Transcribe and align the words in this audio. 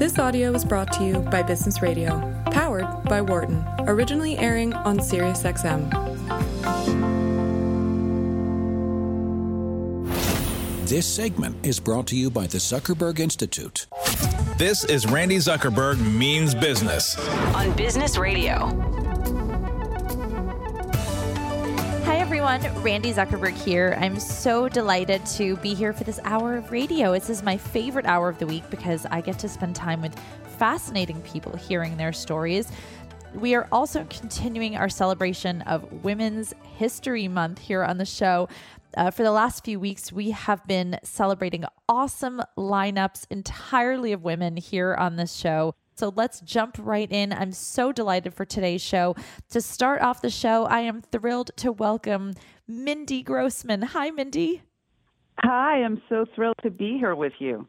This 0.00 0.18
audio 0.18 0.54
is 0.54 0.64
brought 0.64 0.90
to 0.94 1.04
you 1.04 1.18
by 1.18 1.42
Business 1.42 1.82
Radio, 1.82 2.42
powered 2.52 2.86
by 3.04 3.20
Wharton, 3.20 3.62
originally 3.80 4.38
airing 4.38 4.72
on 4.72 4.98
SiriusXM. 4.98 5.90
This 10.88 11.06
segment 11.06 11.54
is 11.66 11.78
brought 11.78 12.06
to 12.06 12.16
you 12.16 12.30
by 12.30 12.46
the 12.46 12.56
Zuckerberg 12.56 13.18
Institute. 13.20 13.88
This 14.56 14.84
is 14.84 15.06
Randi 15.06 15.36
Zuckerberg 15.36 16.00
Means 16.00 16.54
Business 16.54 17.18
on 17.54 17.70
Business 17.76 18.16
Radio. 18.16 18.99
Everyone. 22.40 22.82
Randi 22.82 23.12
Zuckerberg 23.12 23.52
here. 23.52 23.98
I'm 24.00 24.18
so 24.18 24.66
delighted 24.66 25.26
to 25.26 25.56
be 25.56 25.74
here 25.74 25.92
for 25.92 26.04
this 26.04 26.18
hour 26.24 26.56
of 26.56 26.72
radio. 26.72 27.12
This 27.12 27.28
is 27.28 27.42
my 27.42 27.58
favorite 27.58 28.06
hour 28.06 28.30
of 28.30 28.38
the 28.38 28.46
week 28.46 28.64
because 28.70 29.04
I 29.10 29.20
get 29.20 29.38
to 29.40 29.48
spend 29.48 29.76
time 29.76 30.00
with 30.00 30.18
fascinating 30.56 31.20
people 31.20 31.54
hearing 31.54 31.98
their 31.98 32.14
stories. 32.14 32.72
We 33.34 33.54
are 33.54 33.68
also 33.70 34.06
continuing 34.08 34.74
our 34.74 34.88
celebration 34.88 35.60
of 35.62 36.02
Women's 36.02 36.54
History 36.78 37.28
Month 37.28 37.58
here 37.58 37.84
on 37.84 37.98
the 37.98 38.06
show. 38.06 38.48
Uh, 38.96 39.10
for 39.10 39.22
the 39.22 39.32
last 39.32 39.62
few 39.62 39.78
weeks, 39.78 40.10
we 40.10 40.30
have 40.30 40.66
been 40.66 40.98
celebrating 41.02 41.66
awesome 41.90 42.40
lineups 42.56 43.26
entirely 43.28 44.14
of 44.14 44.24
women 44.24 44.56
here 44.56 44.94
on 44.94 45.16
this 45.16 45.34
show. 45.34 45.74
So 46.00 46.10
let's 46.16 46.40
jump 46.40 46.78
right 46.80 47.12
in. 47.12 47.30
I'm 47.30 47.52
so 47.52 47.92
delighted 47.92 48.32
for 48.32 48.46
today's 48.46 48.80
show. 48.80 49.14
To 49.50 49.60
start 49.60 50.00
off 50.00 50.22
the 50.22 50.30
show, 50.30 50.64
I 50.64 50.80
am 50.80 51.02
thrilled 51.02 51.50
to 51.56 51.72
welcome 51.72 52.32
Mindy 52.66 53.22
Grossman. 53.22 53.82
Hi, 53.82 54.10
Mindy. 54.10 54.62
Hi, 55.40 55.82
I'm 55.82 56.00
so 56.08 56.24
thrilled 56.34 56.56
to 56.62 56.70
be 56.70 56.96
here 56.96 57.14
with 57.14 57.34
you. 57.38 57.66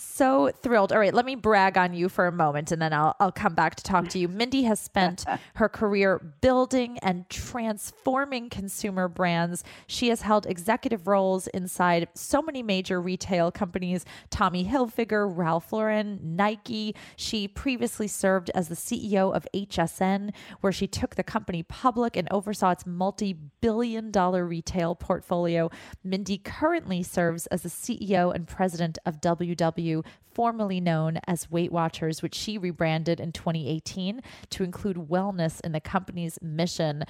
So 0.00 0.52
thrilled. 0.62 0.92
All 0.92 1.00
right, 1.00 1.12
let 1.12 1.26
me 1.26 1.34
brag 1.34 1.76
on 1.76 1.92
you 1.92 2.08
for 2.08 2.28
a 2.28 2.32
moment 2.32 2.70
and 2.70 2.80
then 2.80 2.92
I'll, 2.92 3.16
I'll 3.18 3.32
come 3.32 3.56
back 3.56 3.74
to 3.74 3.82
talk 3.82 4.06
to 4.10 4.18
you. 4.20 4.28
Mindy 4.28 4.62
has 4.62 4.78
spent 4.78 5.24
her 5.56 5.68
career 5.68 6.18
building 6.40 6.98
and 7.00 7.28
transforming 7.28 8.48
consumer 8.48 9.08
brands. 9.08 9.64
She 9.88 10.08
has 10.10 10.22
held 10.22 10.46
executive 10.46 11.08
roles 11.08 11.48
inside 11.48 12.06
so 12.14 12.40
many 12.40 12.62
major 12.62 13.00
retail 13.00 13.50
companies 13.50 14.04
Tommy 14.30 14.64
Hilfiger, 14.64 15.28
Ralph 15.28 15.72
Lauren, 15.72 16.20
Nike. 16.22 16.94
She 17.16 17.48
previously 17.48 18.06
served 18.06 18.52
as 18.54 18.68
the 18.68 18.76
CEO 18.76 19.34
of 19.34 19.48
HSN, 19.52 20.30
where 20.60 20.72
she 20.72 20.86
took 20.86 21.16
the 21.16 21.24
company 21.24 21.64
public 21.64 22.16
and 22.16 22.28
oversaw 22.30 22.70
its 22.70 22.86
multi 22.86 23.32
billion 23.32 24.12
dollar 24.12 24.46
retail 24.46 24.94
portfolio. 24.94 25.70
Mindy 26.04 26.38
currently 26.38 27.02
serves 27.02 27.48
as 27.48 27.62
the 27.62 27.68
CEO 27.68 28.32
and 28.32 28.46
president 28.46 28.98
of 29.04 29.20
WW 29.20 29.87
formerly 30.32 30.80
known 30.80 31.18
as 31.26 31.50
Weight 31.50 31.72
Watchers, 31.72 32.22
which 32.22 32.34
she 32.34 32.58
rebranded 32.58 33.18
in 33.20 33.32
2018 33.32 34.20
to 34.50 34.62
include 34.62 34.96
wellness 34.96 35.60
in 35.62 35.72
the 35.72 35.80
company's 35.80 36.38
mission. 36.40 37.04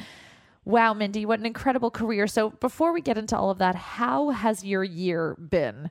Wow, 0.64 0.94
Mindy, 0.94 1.26
what 1.26 1.38
an 1.38 1.46
incredible 1.46 1.90
career. 1.90 2.26
So, 2.26 2.50
before 2.50 2.92
we 2.92 3.00
get 3.00 3.18
into 3.18 3.36
all 3.36 3.50
of 3.50 3.58
that, 3.58 3.74
how 3.74 4.30
has 4.30 4.64
your 4.64 4.84
year 4.84 5.34
been? 5.34 5.90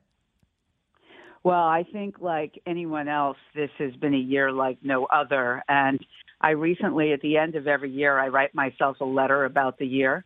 Well, 1.43 1.63
I 1.63 1.85
think, 1.91 2.19
like 2.19 2.61
anyone 2.65 3.07
else, 3.07 3.37
this 3.55 3.69
has 3.77 3.95
been 3.95 4.13
a 4.13 4.17
year 4.17 4.51
like 4.51 4.79
no 4.83 5.05
other. 5.05 5.63
And 5.67 5.99
I 6.41 6.51
recently, 6.51 7.13
at 7.13 7.21
the 7.21 7.37
end 7.37 7.55
of 7.55 7.67
every 7.67 7.89
year, 7.89 8.19
I 8.19 8.27
write 8.27 8.53
myself 8.53 8.97
a 8.99 9.05
letter 9.05 9.45
about 9.45 9.77
the 9.79 9.87
year. 9.87 10.25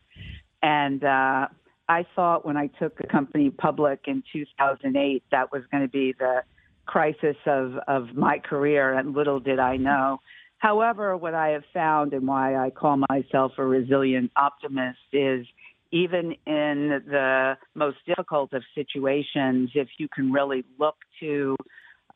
And 0.64 1.04
uh, 1.04 1.48
I 1.90 2.06
thought 2.16 2.46
when 2.46 2.58
I 2.58 2.68
took 2.68 2.98
the 2.98 3.08
company 3.08 3.50
public 3.50 4.02
in 4.08 4.24
2008 4.32 5.24
that 5.32 5.52
was 5.52 5.64
going 5.72 5.84
to 5.84 5.90
be 5.90 6.14
the 6.18 6.44
crisis 6.86 7.36
of, 7.46 7.76
of 7.88 8.16
my 8.16 8.40
career, 8.40 8.98
and 8.98 9.14
little 9.14 9.40
did 9.40 9.60
I 9.60 9.78
know. 9.78 10.20
However, 10.58 11.18
what 11.18 11.34
I 11.34 11.50
have 11.50 11.64
found 11.74 12.14
and 12.14 12.28
why 12.28 12.56
I 12.56 12.70
call 12.70 12.98
myself 13.10 13.54
a 13.58 13.66
resilient 13.66 14.32
optimist 14.36 15.00
is 15.12 15.46
even 15.92 16.36
in 16.46 17.02
the 17.08 17.58
most 17.76 17.98
difficult 18.06 18.54
of 18.54 18.64
situations, 18.76 19.72
if 19.76 19.90
you 19.98 20.08
can 20.08 20.32
really 20.32 20.64
look 20.80 20.96
to 21.20 21.56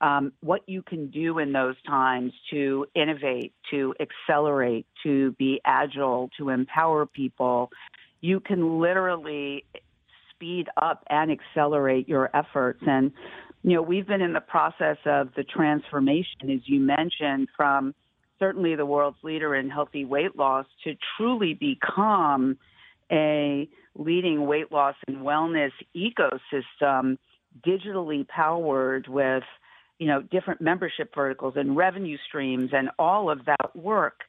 um, 0.02 0.34
what 0.42 0.62
you 0.68 0.82
can 0.82 1.10
do 1.10 1.40
in 1.40 1.52
those 1.52 1.76
times 1.88 2.34
to 2.52 2.86
innovate, 2.96 3.54
to 3.72 3.94
accelerate, 4.00 4.86
to 5.04 5.32
be 5.34 5.60
agile, 5.66 6.30
to 6.38 6.50
empower 6.50 7.06
people, 7.06 7.70
you 8.26 8.40
can 8.40 8.80
literally 8.82 9.64
speed 10.32 10.68
up 10.82 11.04
and 11.10 11.32
accelerate 11.32 12.10
your 12.10 12.36
efforts. 12.36 12.82
And, 12.86 13.12
you 13.64 13.76
know, 13.76 13.84
we've 13.84 14.08
been 14.08 14.22
in 14.22 14.34
the 14.34 14.42
process 14.42 14.98
of 15.06 15.30
the 15.36 15.44
transformation, 15.44 16.50
as 16.50 16.62
you 16.66 16.80
mentioned, 16.80 17.50
from 17.56 17.94
certainly 18.40 18.76
the 18.76 18.86
world's 18.86 19.24
leader 19.24 19.56
in 19.56 19.70
healthy 19.70 20.06
weight 20.06 20.36
loss 20.36 20.66
to 20.84 20.96
truly 21.16 21.54
become 21.54 22.58
a 23.12 23.70
leading 23.96 24.48
weight 24.48 24.72
loss 24.72 24.96
and 25.08 25.18
wellness 25.18 25.72
ecosystem 25.96 27.18
digitally 27.66 28.28
powered 28.28 29.08
with 29.08 29.44
you 30.00 30.08
know 30.08 30.22
different 30.24 30.60
membership 30.60 31.14
verticals 31.14 31.54
and 31.56 31.78
revenue 31.78 32.18
streams 32.28 32.72
and 32.74 32.90
all 33.00 33.30
of 33.30 33.46
that 33.46 33.74
work 33.76 34.22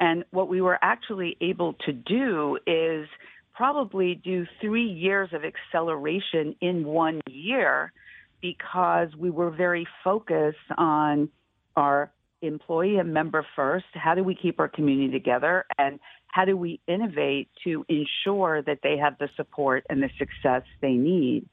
and 0.00 0.24
what 0.30 0.48
we 0.48 0.60
were 0.60 0.78
actually 0.82 1.36
able 1.40 1.74
to 1.84 1.92
do 1.92 2.58
is 2.66 3.06
probably 3.54 4.14
do 4.14 4.46
three 4.60 4.86
years 4.86 5.30
of 5.32 5.42
acceleration 5.44 6.56
in 6.60 6.84
one 6.84 7.20
year 7.28 7.92
because 8.40 9.08
we 9.16 9.30
were 9.30 9.50
very 9.50 9.86
focused 10.02 10.58
on 10.76 11.28
our 11.76 12.10
employee 12.42 12.98
and 12.98 13.14
member 13.14 13.46
first. 13.54 13.86
How 13.94 14.14
do 14.14 14.24
we 14.24 14.34
keep 14.34 14.58
our 14.58 14.68
community 14.68 15.12
together? 15.12 15.64
And 15.78 16.00
how 16.26 16.44
do 16.44 16.56
we 16.56 16.80
innovate 16.88 17.48
to 17.64 17.84
ensure 17.88 18.62
that 18.62 18.78
they 18.82 18.96
have 18.96 19.16
the 19.18 19.28
support 19.36 19.84
and 19.88 20.02
the 20.02 20.10
success 20.18 20.62
they 20.80 20.92
need? 20.92 21.48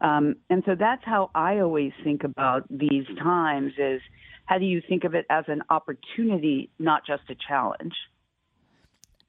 Um, 0.00 0.36
and 0.48 0.62
so 0.64 0.74
that's 0.78 1.04
how 1.04 1.30
I 1.34 1.58
always 1.58 1.92
think 2.02 2.24
about 2.24 2.64
these 2.70 3.04
times 3.18 3.72
is 3.76 4.00
how 4.46 4.58
do 4.58 4.64
you 4.64 4.80
think 4.88 5.04
of 5.04 5.14
it 5.14 5.26
as 5.28 5.44
an 5.48 5.62
opportunity, 5.68 6.70
not 6.78 7.04
just 7.06 7.22
a 7.28 7.34
challenge? 7.48 7.94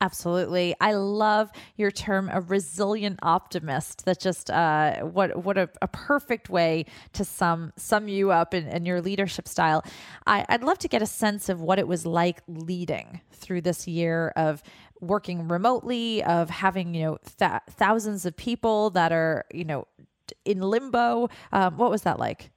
Absolutely. 0.01 0.75
I 0.81 0.94
love 0.94 1.51
your 1.78 1.91
term 1.91 2.28
a 2.34 2.41
resilient 2.41 3.19
optimist. 3.22 4.03
That 4.06 4.19
just 4.19 4.50
uh, 4.50 5.01
what 5.01 5.44
what 5.44 5.59
a, 5.59 5.69
a, 5.79 5.88
perfect 5.88 6.50
way 6.50 6.85
to 7.13 7.23
sum 7.23 7.72
sum 7.78 8.07
you 8.07 8.31
up 8.31 8.56
in, 8.56 8.67
in 8.67 8.88
your 8.88 9.00
leadership 9.00 9.47
style. 9.47 9.85
I, 10.25 10.44
I'd 10.50 10.63
love 10.63 10.79
to 10.79 10.88
get 10.88 11.03
a 11.03 11.06
sense 11.06 11.50
of 11.50 11.62
what 11.62 11.78
it 11.78 11.88
was 11.88 12.07
like 12.07 12.41
leading 12.47 13.22
through 13.31 13.62
this 13.62 13.88
year 13.88 14.34
of 14.35 14.63
working 15.01 15.47
remotely, 15.47 16.23
of 16.23 16.50
having 16.50 16.95
you 16.95 17.03
know 17.03 17.18
th- 17.38 17.62
thousands 17.69 18.25
of 18.25 18.35
people 18.35 18.89
that 18.91 19.12
are 19.12 19.45
you 19.53 19.66
know 19.66 19.85
in 20.45 20.62
limbo. 20.62 21.29
Um, 21.51 21.78
what 21.78 21.91
was 21.91 22.01
that 22.01 22.18
like? 22.18 22.50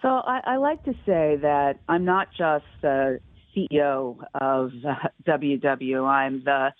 So 0.00 0.08
I, 0.08 0.40
I 0.44 0.56
like 0.56 0.82
to 0.84 0.92
say 1.04 1.36
that 1.42 1.80
I'm 1.86 2.06
not 2.06 2.28
just 2.30 2.64
CEO 3.56 4.18
of 4.34 4.72
WW. 5.26 6.04
I'm 6.04 6.44
the 6.44 6.72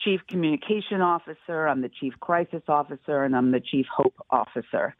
Chief 0.00 0.20
Communication 0.28 1.00
Officer, 1.00 1.66
I'm 1.66 1.80
the 1.80 1.90
Chief 2.00 2.14
Crisis 2.20 2.62
Officer, 2.68 3.24
and 3.24 3.34
I'm 3.34 3.50
the 3.50 3.60
Chief 3.60 3.86
Hope 3.94 4.14
Officer. 4.30 4.94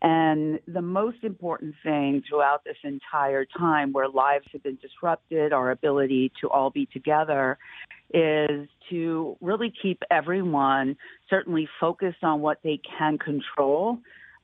And 0.00 0.60
the 0.68 0.80
most 0.80 1.18
important 1.24 1.74
thing 1.82 2.22
throughout 2.28 2.62
this 2.64 2.76
entire 2.84 3.44
time 3.44 3.92
where 3.92 4.08
lives 4.08 4.46
have 4.52 4.62
been 4.62 4.78
disrupted, 4.80 5.52
our 5.52 5.72
ability 5.72 6.32
to 6.40 6.48
all 6.48 6.70
be 6.70 6.86
together, 6.86 7.58
is 8.14 8.68
to 8.90 9.36
really 9.40 9.72
keep 9.82 10.02
everyone 10.10 10.96
certainly 11.28 11.68
focused 11.80 12.22
on 12.22 12.40
what 12.40 12.58
they 12.62 12.80
can 12.98 13.18
control, 13.18 13.98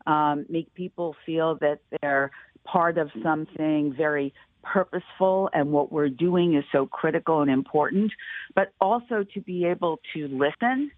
um, 0.06 0.44
make 0.48 0.74
people 0.74 1.14
feel 1.24 1.56
that 1.60 1.78
they're 2.02 2.30
part 2.64 2.98
of 2.98 3.10
something 3.22 3.94
very 3.96 4.34
purposeful 4.64 5.50
and 5.52 5.70
what 5.70 5.92
we're 5.92 6.08
doing 6.08 6.54
is 6.54 6.64
so 6.72 6.86
critical 6.86 7.42
and 7.42 7.50
important, 7.50 8.10
but 8.54 8.72
also 8.80 9.24
to 9.34 9.40
be 9.40 9.66
able 9.66 10.00
to 10.14 10.28
listen, 10.28 10.90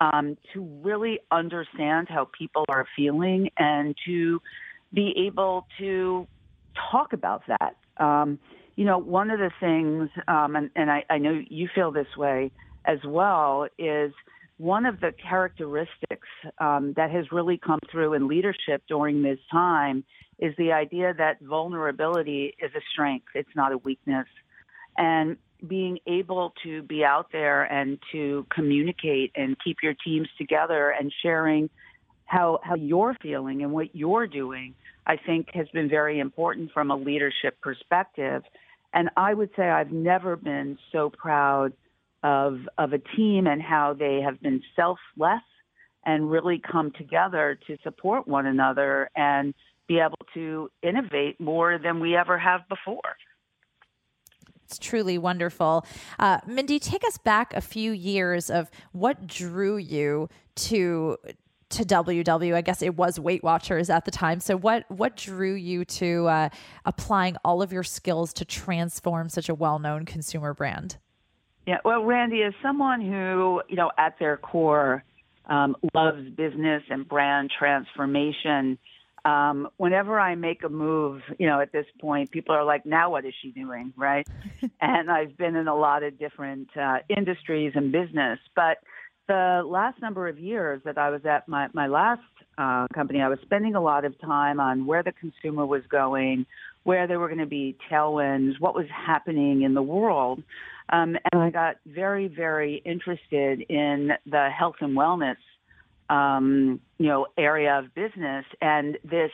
um, 0.00 0.36
to 0.52 0.62
really 0.82 1.20
understand 1.30 2.08
how 2.08 2.28
people 2.36 2.64
are 2.68 2.86
feeling, 2.96 3.50
and 3.58 3.94
to 4.06 4.40
be 4.92 5.14
able 5.26 5.66
to 5.78 6.26
talk 6.90 7.12
about 7.12 7.42
that. 7.46 7.76
Um, 8.02 8.38
you 8.76 8.84
know, 8.84 8.98
one 8.98 9.30
of 9.30 9.38
the 9.38 9.50
things, 9.60 10.08
um, 10.26 10.56
and, 10.56 10.70
and 10.74 10.90
I, 10.90 11.04
I 11.10 11.18
know 11.18 11.38
you 11.48 11.68
feel 11.74 11.92
this 11.92 12.16
way 12.16 12.50
as 12.84 12.98
well, 13.04 13.68
is 13.78 14.12
one 14.60 14.84
of 14.84 15.00
the 15.00 15.10
characteristics 15.12 16.28
um, 16.58 16.92
that 16.94 17.10
has 17.10 17.24
really 17.32 17.56
come 17.56 17.78
through 17.90 18.12
in 18.12 18.28
leadership 18.28 18.82
during 18.88 19.22
this 19.22 19.38
time 19.50 20.04
is 20.38 20.54
the 20.58 20.70
idea 20.70 21.14
that 21.16 21.40
vulnerability 21.40 22.54
is 22.58 22.70
a 22.74 22.80
strength, 22.92 23.26
it's 23.34 23.48
not 23.56 23.72
a 23.72 23.78
weakness. 23.78 24.26
And 24.98 25.38
being 25.66 25.98
able 26.06 26.52
to 26.62 26.82
be 26.82 27.02
out 27.02 27.32
there 27.32 27.64
and 27.64 27.98
to 28.12 28.46
communicate 28.54 29.32
and 29.34 29.56
keep 29.64 29.78
your 29.82 29.94
teams 29.94 30.28
together 30.36 30.90
and 30.90 31.10
sharing 31.22 31.70
how 32.26 32.60
how 32.62 32.74
you're 32.74 33.16
feeling 33.22 33.62
and 33.62 33.72
what 33.72 33.96
you're 33.96 34.26
doing, 34.26 34.74
I 35.06 35.16
think 35.16 35.48
has 35.54 35.68
been 35.68 35.88
very 35.88 36.18
important 36.18 36.70
from 36.72 36.90
a 36.90 36.96
leadership 36.96 37.58
perspective. 37.62 38.42
And 38.92 39.08
I 39.16 39.32
would 39.32 39.50
say 39.56 39.70
I've 39.70 39.90
never 39.90 40.36
been 40.36 40.78
so 40.92 41.08
proud 41.08 41.72
of 42.22 42.60
of 42.78 42.92
a 42.92 42.98
team 43.16 43.46
and 43.46 43.62
how 43.62 43.94
they 43.94 44.20
have 44.20 44.40
been 44.40 44.62
selfless 44.76 45.42
and 46.04 46.30
really 46.30 46.60
come 46.60 46.90
together 46.92 47.58
to 47.66 47.76
support 47.82 48.26
one 48.26 48.46
another 48.46 49.10
and 49.16 49.54
be 49.86 49.98
able 49.98 50.18
to 50.34 50.70
innovate 50.82 51.40
more 51.40 51.78
than 51.78 52.00
we 52.00 52.16
ever 52.16 52.38
have 52.38 52.60
before. 52.68 53.16
It's 54.64 54.78
truly 54.78 55.18
wonderful. 55.18 55.84
Uh, 56.18 56.38
Mindy, 56.46 56.78
take 56.78 57.04
us 57.04 57.18
back 57.18 57.52
a 57.54 57.60
few 57.60 57.90
years 57.90 58.50
of 58.50 58.70
what 58.92 59.26
drew 59.26 59.76
you 59.76 60.28
to 60.56 61.16
to 61.70 61.84
WW. 61.84 62.54
I 62.54 62.60
guess 62.62 62.82
it 62.82 62.96
was 62.96 63.18
Weight 63.18 63.42
Watchers 63.42 63.90
at 63.90 64.04
the 64.04 64.10
time. 64.10 64.40
So 64.40 64.56
what 64.56 64.88
what 64.88 65.16
drew 65.16 65.54
you 65.54 65.84
to 65.86 66.26
uh, 66.28 66.48
applying 66.84 67.36
all 67.44 67.62
of 67.62 67.72
your 67.72 67.82
skills 67.82 68.32
to 68.34 68.44
transform 68.44 69.28
such 69.28 69.48
a 69.48 69.54
well 69.54 69.80
known 69.80 70.04
consumer 70.04 70.54
brand? 70.54 70.98
Yeah, 71.66 71.78
well, 71.84 72.04
Randi, 72.04 72.42
as 72.42 72.54
someone 72.62 73.00
who 73.00 73.62
you 73.68 73.76
know 73.76 73.90
at 73.98 74.18
their 74.18 74.36
core 74.36 75.04
um, 75.46 75.76
loves 75.94 76.28
business 76.30 76.82
and 76.90 77.08
brand 77.08 77.50
transformation, 77.56 78.78
um, 79.24 79.68
whenever 79.76 80.18
I 80.18 80.34
make 80.34 80.62
a 80.64 80.68
move, 80.68 81.22
you 81.38 81.46
know, 81.46 81.60
at 81.60 81.72
this 81.72 81.86
point, 82.00 82.30
people 82.30 82.54
are 82.54 82.64
like, 82.64 82.86
now 82.86 83.10
what 83.10 83.24
is 83.24 83.34
she 83.42 83.50
doing? 83.50 83.92
Right. 83.96 84.26
and 84.80 85.10
I've 85.10 85.36
been 85.36 85.56
in 85.56 85.68
a 85.68 85.74
lot 85.74 86.02
of 86.02 86.18
different 86.18 86.68
uh, 86.76 86.98
industries 87.08 87.72
and 87.74 87.92
business. 87.92 88.38
But 88.54 88.78
the 89.28 89.62
last 89.64 90.00
number 90.00 90.28
of 90.28 90.38
years 90.38 90.80
that 90.84 90.98
I 90.98 91.10
was 91.10 91.24
at 91.24 91.46
my, 91.48 91.68
my 91.72 91.86
last 91.86 92.22
uh, 92.58 92.86
company, 92.94 93.20
I 93.20 93.28
was 93.28 93.38
spending 93.42 93.74
a 93.74 93.80
lot 93.80 94.04
of 94.04 94.18
time 94.20 94.58
on 94.58 94.86
where 94.86 95.02
the 95.02 95.12
consumer 95.12 95.66
was 95.66 95.82
going, 95.90 96.46
where 96.84 97.06
there 97.06 97.20
were 97.20 97.28
going 97.28 97.38
to 97.38 97.46
be 97.46 97.76
tailwinds, 97.90 98.58
what 98.58 98.74
was 98.74 98.86
happening 98.90 99.62
in 99.62 99.74
the 99.74 99.82
world. 99.82 100.42
Um, 100.92 101.16
and 101.32 101.42
I 101.42 101.50
got 101.50 101.76
very, 101.86 102.28
very 102.28 102.82
interested 102.84 103.60
in 103.62 104.12
the 104.26 104.48
health 104.50 104.76
and 104.80 104.96
wellness 104.96 105.36
um, 106.10 106.80
you 106.98 107.06
know, 107.06 107.26
area 107.38 107.78
of 107.78 107.94
business. 107.94 108.44
And 108.60 108.98
this, 109.04 109.30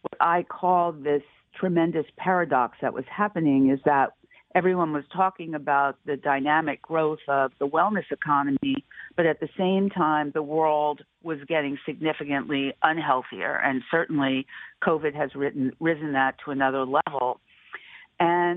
what 0.00 0.16
I 0.20 0.42
call 0.42 0.92
this 0.92 1.22
tremendous 1.54 2.06
paradox 2.16 2.78
that 2.82 2.92
was 2.92 3.04
happening 3.14 3.70
is 3.70 3.78
that 3.84 4.14
everyone 4.54 4.92
was 4.92 5.04
talking 5.12 5.54
about 5.54 5.96
the 6.06 6.16
dynamic 6.16 6.80
growth 6.80 7.18
of 7.28 7.52
the 7.58 7.66
wellness 7.66 8.10
economy, 8.10 8.84
but 9.16 9.26
at 9.26 9.40
the 9.40 9.48
same 9.58 9.90
time, 9.90 10.30
the 10.32 10.42
world 10.42 11.02
was 11.22 11.38
getting 11.46 11.78
significantly 11.84 12.72
unhealthier. 12.82 13.60
And 13.62 13.82
certainly 13.90 14.46
COVID 14.82 15.14
has 15.14 15.34
written, 15.34 15.72
risen 15.80 16.12
that 16.12 16.36
to 16.44 16.52
another 16.52 16.84
level. 16.86 17.40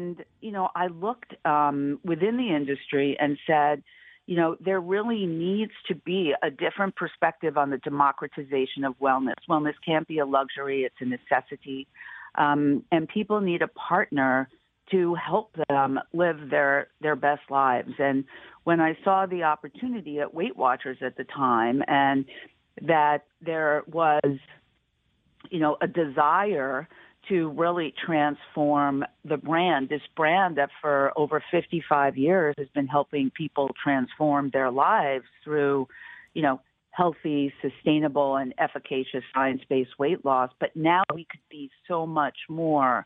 And, 0.08 0.24
you 0.42 0.52
know, 0.52 0.70
I 0.74 0.88
looked 0.88 1.34
um, 1.46 2.00
within 2.04 2.38
the 2.38 2.56
industry 2.56 3.18
and 3.20 3.38
said, 3.46 3.84
you 4.26 4.36
know, 4.36 4.56
there 4.60 4.80
really 4.80 5.26
needs 5.26 5.72
to 5.88 5.96
be 5.96 6.34
a 6.42 6.50
different 6.50 6.96
perspective 6.96 7.58
on 7.58 7.70
the 7.70 7.78
democratization 7.78 8.84
of 8.84 8.98
wellness. 9.00 9.36
Wellness 9.50 9.74
can't 9.86 10.08
be 10.08 10.20
a 10.20 10.26
luxury, 10.26 10.84
it's 10.84 10.96
a 11.00 11.06
necessity. 11.06 11.88
Um, 12.36 12.84
and 12.92 13.08
people 13.08 13.42
need 13.42 13.62
a 13.62 13.68
partner 13.68 14.50
to 14.92 15.16
help 15.16 15.56
them 15.68 16.00
live 16.14 16.50
their, 16.50 16.88
their 17.02 17.16
best 17.16 17.42
lives. 17.50 17.94
And 18.00 18.24
when 18.64 18.80
I 18.80 18.98
saw 19.04 19.26
the 19.26 19.44
opportunity 19.44 20.20
at 20.20 20.34
Weight 20.34 20.56
Watchers 20.56 20.98
at 21.02 21.18
the 21.18 21.26
time 21.26 21.84
and 21.88 22.26
that 22.82 23.26
there 23.42 23.84
was, 23.92 24.38
you 25.50 25.60
know, 25.60 25.78
a 25.82 25.88
desire 25.88 26.88
to 27.30 27.50
really 27.50 27.94
transform 28.06 29.04
the 29.26 29.38
brand. 29.38 29.90
This 29.90 30.02
brand 30.16 30.58
that 30.58 30.70
for 30.82 31.12
over 31.16 31.44
55 31.52 32.18
years 32.18 32.56
has 32.58 32.68
been 32.74 32.88
helping 32.88 33.32
people 33.32 33.70
transform 33.82 34.50
their 34.52 34.72
lives 34.72 35.26
through, 35.44 35.88
you 36.34 36.42
know, 36.42 36.62
healthy, 36.92 37.54
sustainable, 37.62 38.38
and 38.38 38.54
efficacious 38.58 39.24
science-based 39.34 40.00
weight 40.00 40.26
loss. 40.26 40.50
But 40.60 40.76
now 40.76 41.04
we 41.14 41.28
could 41.30 41.42
be 41.50 41.70
so 41.88 42.06
much 42.08 42.38
more 42.50 43.06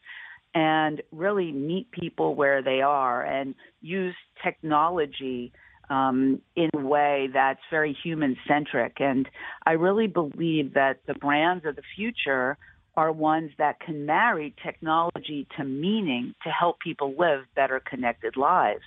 and 0.54 1.02
really 1.12 1.52
meet 1.52 1.92
people 1.92 2.36
where 2.36 2.62
they 2.62 2.82
are 2.82 3.24
and 3.24 3.56
use 3.82 4.16
technology 4.44 5.52
um, 5.90 6.42
in 6.56 6.70
a 6.74 6.80
way 6.80 7.30
that's 7.34 7.60
very 7.70 7.96
human 8.02 8.38
centric. 8.48 8.98
And 9.00 9.28
I 9.66 9.74
really 9.74 10.08
believe 10.08 10.74
that 10.74 11.00
the 11.06 11.14
brands 11.14 11.66
of 11.66 11.76
the 11.76 11.82
future 11.96 12.58
are 12.96 13.12
ones 13.12 13.52
that 13.58 13.80
can 13.80 14.06
marry 14.06 14.54
technology 14.64 15.48
to 15.58 15.64
meaning 15.64 16.36
to 16.44 16.50
help 16.50 16.80
people 16.80 17.14
live 17.18 17.46
better 17.56 17.82
connected 17.90 18.36
lives. 18.36 18.84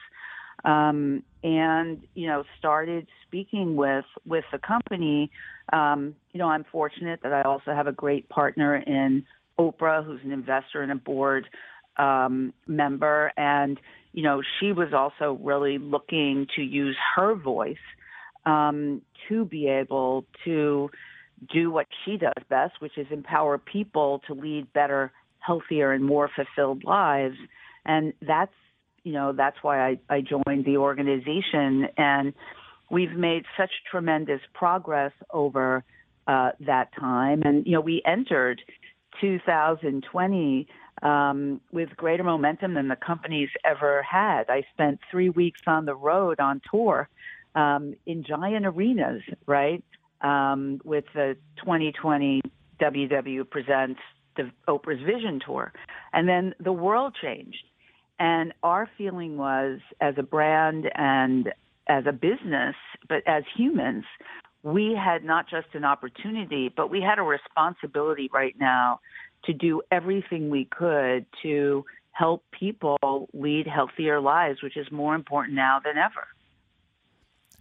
Um, 0.65 1.23
and 1.43 2.03
you 2.15 2.27
know, 2.27 2.45
started 2.59 3.07
speaking 3.27 3.77
with 3.77 4.07
with 4.27 4.45
the 4.53 4.59
company. 4.59 5.31
Um, 5.73 6.15
you 6.33 6.39
know, 6.39 6.49
I'm 6.49 6.65
fortunate 6.71 7.21
that 7.23 7.33
I 7.33 7.43
also 7.43 7.73
have 7.73 7.87
a 7.87 7.93
great 7.93 8.29
partner 8.29 8.77
in 8.77 9.25
Oprah, 9.59 10.05
who's 10.05 10.21
an 10.25 10.33
investor 10.33 10.83
and 10.83 10.93
a 10.93 10.97
board 10.97 11.47
um, 11.99 12.55
member, 12.67 13.33
and 13.37 13.79
you 14.13 14.23
know, 14.23 14.43
she 14.59 14.73
was 14.73 14.95
also 14.95 15.39
really 15.43 15.79
looking 15.79 16.47
to 16.57 16.63
use 16.63 16.97
her 17.17 17.35
voice 17.35 17.77
um, 18.47 19.03
to 19.29 19.45
be 19.45 19.67
able 19.67 20.25
to 20.45 20.91
do 21.53 21.71
what 21.71 21.87
she 22.05 22.17
does 22.17 22.33
best, 22.49 22.75
which 22.81 22.97
is 22.97 23.07
empower 23.11 23.59
people 23.59 24.23
to 24.27 24.35
lead 24.35 24.73
better, 24.73 25.13
healthier, 25.39 25.93
and 25.93 26.05
more 26.05 26.31
fulfilled 26.35 26.85
lives. 26.85 27.37
And 27.85 28.13
that's, 28.23 28.53
you 29.03 29.13
know, 29.13 29.33
that's 29.33 29.57
why 29.63 29.87
I, 29.87 29.99
I 30.09 30.21
joined 30.21 30.65
the 30.65 30.79
organization. 30.79 31.89
And 31.97 32.33
we've 32.91 33.13
made 33.13 33.45
such 33.57 33.71
tremendous 33.91 34.41
progress 34.55 35.13
over 35.33 35.85
uh, 36.27 36.51
that 36.61 36.89
time. 36.99 37.43
And, 37.45 37.67
you 37.67 37.73
know, 37.73 37.81
we 37.81 38.03
entered 38.07 38.63
2020 39.21 40.67
um, 41.03 41.61
with 41.73 41.91
greater 41.97 42.25
momentum 42.25 42.75
than 42.75 42.89
the 42.89 42.97
company's 42.97 43.51
ever 43.65 44.03
had. 44.03 44.45
I 44.49 44.65
spent 44.73 45.01
three 45.11 45.29
weeks 45.29 45.61
on 45.67 45.85
the 45.85 45.95
road 45.95 46.41
on 46.41 46.61
tour 46.71 47.09
um, 47.55 47.95
in 48.07 48.25
giant 48.25 48.67
arenas, 48.67 49.23
right? 49.47 49.85
Um, 50.21 50.81
with 50.85 51.05
the 51.15 51.37
2020 51.59 52.41
WW 52.81 53.51
Presents 53.51 54.01
the 54.37 54.51
Oprah's 54.69 55.03
Vision 55.05 55.41
Tour. 55.45 55.73
And 56.13 56.29
then 56.29 56.55
the 56.59 56.73
world 56.73 57.17
changed. 57.21 57.65
And 58.19 58.53
our 58.63 58.89
feeling 58.97 59.37
was, 59.37 59.81
as 60.01 60.15
a 60.19 60.23
brand 60.23 60.91
and 60.95 61.53
as 61.89 62.05
a 62.07 62.13
business, 62.13 62.77
but 63.09 63.23
as 63.27 63.43
humans, 63.57 64.05
we 64.63 64.95
had 64.95 65.25
not 65.25 65.49
just 65.49 65.69
an 65.75 65.85
opportunity, 65.85 66.73
but 66.75 66.91
we 66.91 67.01
had 67.01 67.19
a 67.19 67.23
responsibility 67.23 68.31
right 68.33 68.55
now 68.59 69.01
to 69.45 69.53
do 69.53 69.83
everything 69.91 70.49
we 70.49 70.65
could 70.65 71.27
to 71.43 71.85
help 72.13 72.45
people 72.59 73.29
lead 73.35 73.67
healthier 73.67 74.21
lives, 74.21 74.63
which 74.63 74.77
is 74.77 74.91
more 74.91 75.15
important 75.15 75.55
now 75.55 75.81
than 75.85 75.99
ever. 75.99 76.27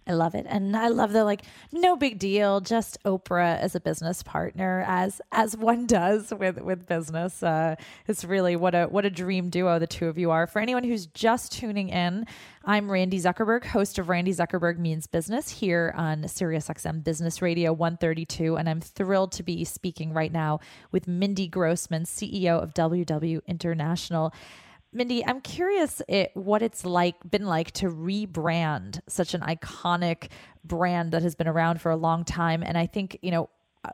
I 0.06 0.12
love 0.12 0.34
it. 0.34 0.44
And 0.48 0.76
I 0.76 0.88
love 0.88 1.12
the 1.12 1.24
like 1.24 1.42
no 1.72 1.96
big 1.96 2.18
deal, 2.18 2.60
just 2.60 3.02
Oprah 3.04 3.58
as 3.58 3.74
a 3.74 3.80
business 3.80 4.22
partner 4.22 4.84
as 4.86 5.22
as 5.32 5.56
one 5.56 5.86
does 5.98 6.32
with 6.32 6.60
with 6.60 6.86
business. 6.86 7.42
Uh 7.42 7.76
it's 8.06 8.24
really 8.24 8.54
what 8.56 8.74
a 8.74 8.84
what 8.84 9.06
a 9.06 9.10
dream 9.10 9.48
duo 9.48 9.78
the 9.78 9.86
two 9.86 10.08
of 10.08 10.18
you 10.18 10.30
are. 10.30 10.46
For 10.46 10.60
anyone 10.60 10.84
who's 10.84 11.06
just 11.06 11.52
tuning 11.52 11.88
in, 11.88 12.26
I'm 12.64 12.90
Randi 12.90 13.18
Zuckerberg, 13.18 13.64
host 13.64 13.98
of 13.98 14.08
Randi 14.08 14.32
Zuckerberg 14.32 14.78
Means 14.78 15.06
Business 15.06 15.48
here 15.48 15.94
on 15.96 16.22
SiriusXM 16.22 17.02
Business 17.02 17.40
Radio 17.40 17.72
132 17.72 18.56
and 18.56 18.68
I'm 18.68 18.80
thrilled 18.80 19.32
to 19.32 19.42
be 19.42 19.64
speaking 19.64 20.12
right 20.12 20.32
now 20.32 20.60
with 20.92 21.08
Mindy 21.08 21.48
Grossman, 21.48 22.04
CEO 22.04 22.62
of 22.62 22.74
WW 22.74 23.40
International. 23.46 24.34
Mindy, 24.94 25.26
I'm 25.26 25.40
curious 25.40 26.00
it, 26.08 26.30
what 26.34 26.62
it's 26.62 26.84
like 26.84 27.16
been 27.28 27.46
like 27.46 27.72
to 27.72 27.86
rebrand 27.86 29.00
such 29.08 29.34
an 29.34 29.40
iconic 29.40 30.28
brand 30.64 31.10
that 31.12 31.22
has 31.22 31.34
been 31.34 31.48
around 31.48 31.80
for 31.80 31.90
a 31.90 31.96
long 31.96 32.24
time. 32.24 32.62
And 32.62 32.78
I 32.78 32.86
think, 32.86 33.18
you 33.20 33.32
know, 33.32 33.50
uh, 33.84 33.90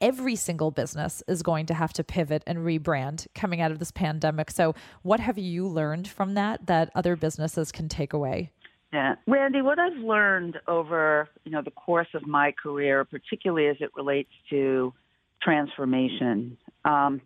every 0.00 0.34
single 0.34 0.72
business 0.72 1.22
is 1.28 1.42
going 1.42 1.66
to 1.66 1.74
have 1.74 1.92
to 1.94 2.04
pivot 2.04 2.42
and 2.48 2.58
rebrand 2.58 3.28
coming 3.32 3.60
out 3.60 3.70
of 3.70 3.78
this 3.78 3.92
pandemic. 3.92 4.50
So, 4.50 4.74
what 5.02 5.20
have 5.20 5.38
you 5.38 5.68
learned 5.68 6.08
from 6.08 6.34
that 6.34 6.66
that 6.66 6.90
other 6.96 7.14
businesses 7.14 7.70
can 7.70 7.88
take 7.88 8.12
away? 8.12 8.50
Yeah, 8.92 9.14
Randi, 9.28 9.62
what 9.62 9.78
I've 9.78 9.98
learned 9.98 10.58
over 10.66 11.28
you 11.44 11.52
know 11.52 11.62
the 11.62 11.70
course 11.70 12.08
of 12.12 12.26
my 12.26 12.52
career, 12.60 13.04
particularly 13.04 13.68
as 13.68 13.76
it 13.78 13.90
relates 13.94 14.32
to 14.50 14.92
transformation, 15.40 16.58
um, 16.84 17.20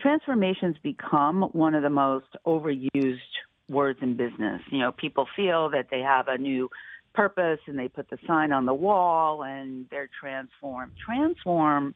transformations 0.00 0.76
become 0.82 1.42
one 1.52 1.74
of 1.74 1.82
the 1.82 1.90
most 1.90 2.26
overused 2.46 3.18
words 3.68 3.98
in 4.02 4.16
business. 4.16 4.60
You 4.70 4.78
know, 4.78 4.92
people 4.92 5.26
feel 5.36 5.70
that 5.70 5.88
they 5.90 6.00
have 6.00 6.28
a 6.28 6.38
new 6.38 6.70
purpose 7.14 7.58
and 7.66 7.78
they 7.78 7.88
put 7.88 8.08
the 8.10 8.18
sign 8.26 8.52
on 8.52 8.64
the 8.66 8.74
wall 8.74 9.42
and 9.42 9.86
they're 9.90 10.10
transformed. 10.20 10.92
Transform 11.04 11.94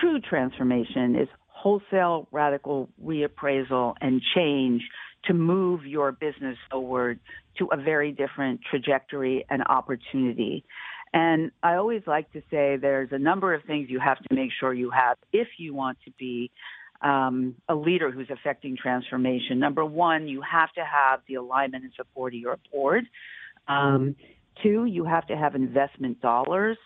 true 0.00 0.20
transformation 0.20 1.16
is 1.16 1.28
wholesale 1.48 2.26
radical 2.32 2.88
reappraisal 3.04 3.94
and 4.00 4.20
change 4.34 4.82
to 5.24 5.34
move 5.34 5.84
your 5.86 6.10
business 6.10 6.56
forward 6.70 7.20
to 7.58 7.68
a 7.70 7.76
very 7.76 8.10
different 8.10 8.60
trajectory 8.68 9.44
and 9.48 9.62
opportunity. 9.66 10.64
And 11.12 11.50
I 11.62 11.74
always 11.74 12.02
like 12.06 12.32
to 12.32 12.40
say 12.50 12.76
there's 12.76 13.10
a 13.12 13.18
number 13.18 13.52
of 13.52 13.64
things 13.64 13.90
you 13.90 14.00
have 14.00 14.18
to 14.18 14.34
make 14.34 14.50
sure 14.58 14.72
you 14.72 14.90
have 14.90 15.18
if 15.32 15.48
you 15.58 15.74
want 15.74 15.98
to 16.06 16.10
be 16.18 16.50
um, 17.02 17.56
a 17.68 17.74
leader 17.74 18.10
who's 18.10 18.30
affecting 18.30 18.76
transformation. 18.76 19.58
Number 19.58 19.84
one, 19.84 20.28
you 20.28 20.40
have 20.40 20.72
to 20.74 20.84
have 20.84 21.20
the 21.28 21.34
alignment 21.34 21.84
and 21.84 21.92
support 21.96 22.32
of 22.32 22.40
your 22.40 22.58
board. 22.72 23.04
Um, 23.68 24.16
two, 24.62 24.84
you 24.84 25.04
have 25.04 25.26
to 25.26 25.36
have 25.36 25.54
investment 25.54 26.20
dollars. 26.20 26.78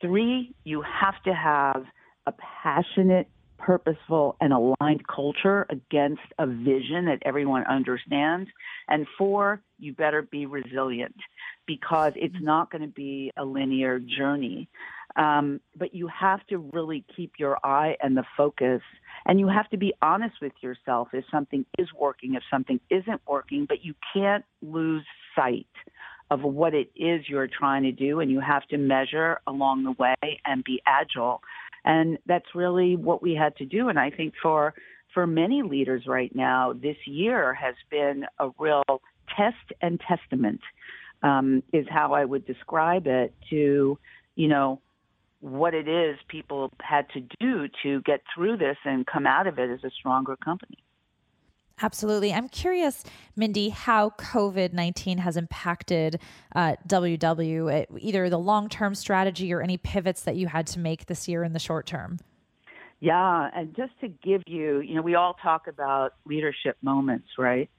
Three, 0.00 0.54
you 0.64 0.82
have 0.82 1.20
to 1.24 1.34
have 1.34 1.84
a 2.26 2.32
passionate 2.62 3.28
purposeful 3.58 4.36
and 4.40 4.52
aligned 4.52 5.06
culture 5.08 5.66
against 5.68 6.22
a 6.38 6.46
vision 6.46 7.06
that 7.06 7.18
everyone 7.24 7.64
understands. 7.66 8.48
And 8.86 9.06
four, 9.16 9.60
you 9.78 9.92
better 9.94 10.22
be 10.22 10.46
resilient 10.46 11.16
because 11.68 12.14
it's 12.16 12.34
not 12.40 12.72
going 12.72 12.82
to 12.82 12.88
be 12.88 13.30
a 13.36 13.44
linear 13.44 14.00
journey. 14.00 14.68
Um, 15.16 15.60
but 15.76 15.94
you 15.94 16.08
have 16.08 16.44
to 16.48 16.58
really 16.58 17.04
keep 17.14 17.32
your 17.38 17.58
eye 17.64 17.96
and 18.00 18.16
the 18.16 18.24
focus, 18.36 18.82
and 19.26 19.38
you 19.40 19.48
have 19.48 19.68
to 19.70 19.76
be 19.76 19.92
honest 20.00 20.36
with 20.40 20.52
yourself 20.60 21.08
if 21.12 21.24
something 21.30 21.64
is 21.78 21.88
working, 21.98 22.34
if 22.34 22.42
something 22.50 22.78
isn't 22.88 23.20
working, 23.26 23.66
but 23.68 23.84
you 23.84 23.94
can't 24.12 24.44
lose 24.62 25.04
sight 25.34 25.66
of 26.30 26.42
what 26.42 26.74
it 26.74 26.90
is 26.94 27.28
you're 27.28 27.48
trying 27.48 27.82
to 27.82 27.92
do, 27.92 28.20
and 28.20 28.30
you 28.30 28.40
have 28.40 28.66
to 28.68 28.78
measure 28.78 29.40
along 29.46 29.84
the 29.84 29.92
way 29.92 30.40
and 30.44 30.62
be 30.62 30.80
agile. 30.86 31.42
And 31.84 32.18
that's 32.26 32.54
really 32.54 32.96
what 32.96 33.22
we 33.22 33.34
had 33.34 33.56
to 33.56 33.64
do. 33.64 33.88
And 33.88 33.98
I 33.98 34.10
think 34.10 34.34
for 34.40 34.74
for 35.14 35.26
many 35.26 35.62
leaders 35.62 36.04
right 36.06 36.32
now, 36.34 36.74
this 36.74 36.96
year 37.06 37.54
has 37.54 37.74
been 37.90 38.24
a 38.38 38.50
real 38.58 38.84
test 39.36 39.72
and 39.80 40.00
testament, 40.06 40.60
um, 41.22 41.62
is 41.72 41.86
how 41.88 42.14
I 42.14 42.24
would 42.24 42.46
describe 42.46 43.06
it 43.06 43.34
to, 43.50 43.98
you 44.36 44.48
know, 44.48 44.80
what 45.40 45.74
it 45.74 45.88
is 45.88 46.18
people 46.28 46.72
had 46.80 47.06
to 47.10 47.20
do 47.40 47.68
to 47.82 48.00
get 48.02 48.22
through 48.34 48.56
this 48.56 48.76
and 48.84 49.06
come 49.06 49.26
out 49.26 49.46
of 49.46 49.58
it 49.58 49.70
as 49.70 49.84
a 49.84 49.90
stronger 49.90 50.36
company. 50.36 50.78
Absolutely. 51.80 52.32
I'm 52.32 52.48
curious, 52.48 53.04
Mindy, 53.36 53.68
how 53.68 54.10
COVID 54.10 54.72
19 54.72 55.18
has 55.18 55.36
impacted 55.36 56.20
uh, 56.54 56.74
WW, 56.88 57.86
either 58.00 58.28
the 58.28 58.38
long 58.38 58.68
term 58.68 58.94
strategy 58.94 59.52
or 59.52 59.62
any 59.62 59.76
pivots 59.76 60.22
that 60.22 60.36
you 60.36 60.48
had 60.48 60.66
to 60.68 60.80
make 60.80 61.06
this 61.06 61.28
year 61.28 61.44
in 61.44 61.52
the 61.52 61.60
short 61.60 61.86
term. 61.86 62.18
Yeah. 63.00 63.48
And 63.54 63.76
just 63.76 63.92
to 64.00 64.08
give 64.08 64.42
you, 64.46 64.80
you 64.80 64.96
know, 64.96 65.02
we 65.02 65.14
all 65.14 65.34
talk 65.34 65.68
about 65.68 66.14
leadership 66.24 66.76
moments, 66.82 67.28
right? 67.38 67.70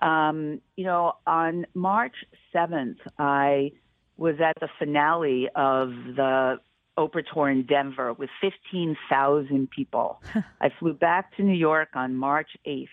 Um, 0.00 0.60
you 0.76 0.84
know, 0.84 1.14
on 1.26 1.66
March 1.74 2.14
7th, 2.54 2.96
I 3.18 3.72
was 4.16 4.36
at 4.40 4.54
the 4.60 4.68
finale 4.78 5.48
of 5.54 5.90
the 6.16 6.60
Oprah 6.98 7.24
tour 7.32 7.48
in 7.48 7.64
Denver 7.66 8.12
with 8.12 8.30
15,000 8.40 9.70
people. 9.70 10.22
I 10.60 10.70
flew 10.78 10.92
back 10.94 11.36
to 11.36 11.42
New 11.42 11.56
York 11.56 11.88
on 11.94 12.16
March 12.16 12.50
8th 12.66 12.88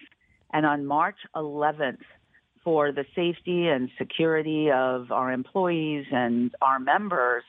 and 0.53 0.65
on 0.65 0.85
March 0.85 1.17
11th, 1.35 1.99
for 2.63 2.91
the 2.91 3.05
safety 3.15 3.69
and 3.69 3.89
security 3.97 4.69
of 4.69 5.09
our 5.09 5.31
employees 5.31 6.05
and 6.11 6.53
our 6.61 6.79
members, 6.79 7.43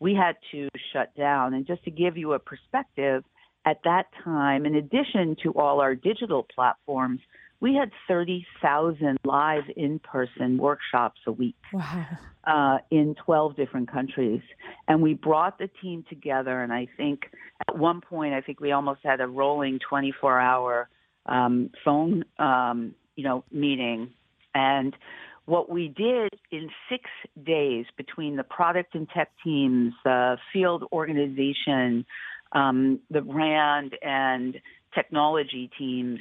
we 0.00 0.14
had 0.14 0.34
to 0.50 0.68
shut 0.94 1.14
down. 1.14 1.52
And 1.52 1.66
just 1.66 1.84
to 1.84 1.90
give 1.90 2.16
you 2.16 2.32
a 2.32 2.38
perspective, 2.38 3.22
at 3.66 3.82
that 3.84 4.06
time, 4.24 4.64
in 4.64 4.74
addition 4.74 5.36
to 5.42 5.52
all 5.52 5.82
our 5.82 5.94
digital 5.94 6.42
platforms, 6.54 7.20
we 7.62 7.76
had 7.76 7.92
30,000 8.08 9.18
live 9.24 9.62
in-person 9.76 10.58
workshops 10.58 11.20
a 11.28 11.32
week 11.32 11.54
wow. 11.72 12.06
uh, 12.44 12.78
in 12.90 13.14
12 13.24 13.54
different 13.54 13.88
countries. 13.88 14.42
And 14.88 15.00
we 15.00 15.14
brought 15.14 15.58
the 15.58 15.70
team 15.80 16.04
together. 16.08 16.60
And 16.60 16.72
I 16.72 16.88
think 16.96 17.30
at 17.68 17.78
one 17.78 18.00
point, 18.00 18.34
I 18.34 18.40
think 18.40 18.58
we 18.58 18.72
almost 18.72 19.02
had 19.04 19.20
a 19.20 19.28
rolling 19.28 19.78
24 19.88 20.40
hour 20.40 20.88
um, 21.26 21.70
phone, 21.84 22.24
um, 22.40 22.96
you 23.14 23.22
know, 23.22 23.44
meeting. 23.52 24.10
And 24.56 24.96
what 25.44 25.70
we 25.70 25.86
did 25.86 26.30
in 26.50 26.68
six 26.88 27.04
days 27.44 27.86
between 27.96 28.34
the 28.34 28.42
product 28.42 28.96
and 28.96 29.08
tech 29.08 29.30
teams, 29.44 29.94
the 30.02 30.36
field 30.52 30.82
organization, 30.92 32.06
um, 32.50 32.98
the 33.08 33.20
brand 33.20 33.94
and 34.02 34.60
technology 34.92 35.70
teams, 35.78 36.18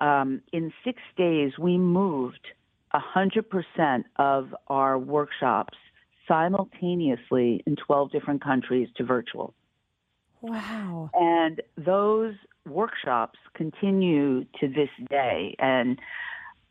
um, 0.00 0.42
in 0.52 0.72
six 0.84 1.00
days 1.16 1.52
we 1.58 1.78
moved 1.78 2.46
100% 2.94 4.04
of 4.16 4.54
our 4.68 4.98
workshops 4.98 5.78
simultaneously 6.26 7.62
in 7.66 7.76
12 7.76 8.10
different 8.12 8.42
countries 8.42 8.88
to 8.96 9.04
virtual. 9.04 9.54
Wow. 10.42 11.10
And 11.12 11.60
those 11.76 12.34
workshops 12.66 13.38
continue 13.54 14.44
to 14.60 14.68
this 14.68 14.88
day. 15.08 15.54
And 15.58 15.98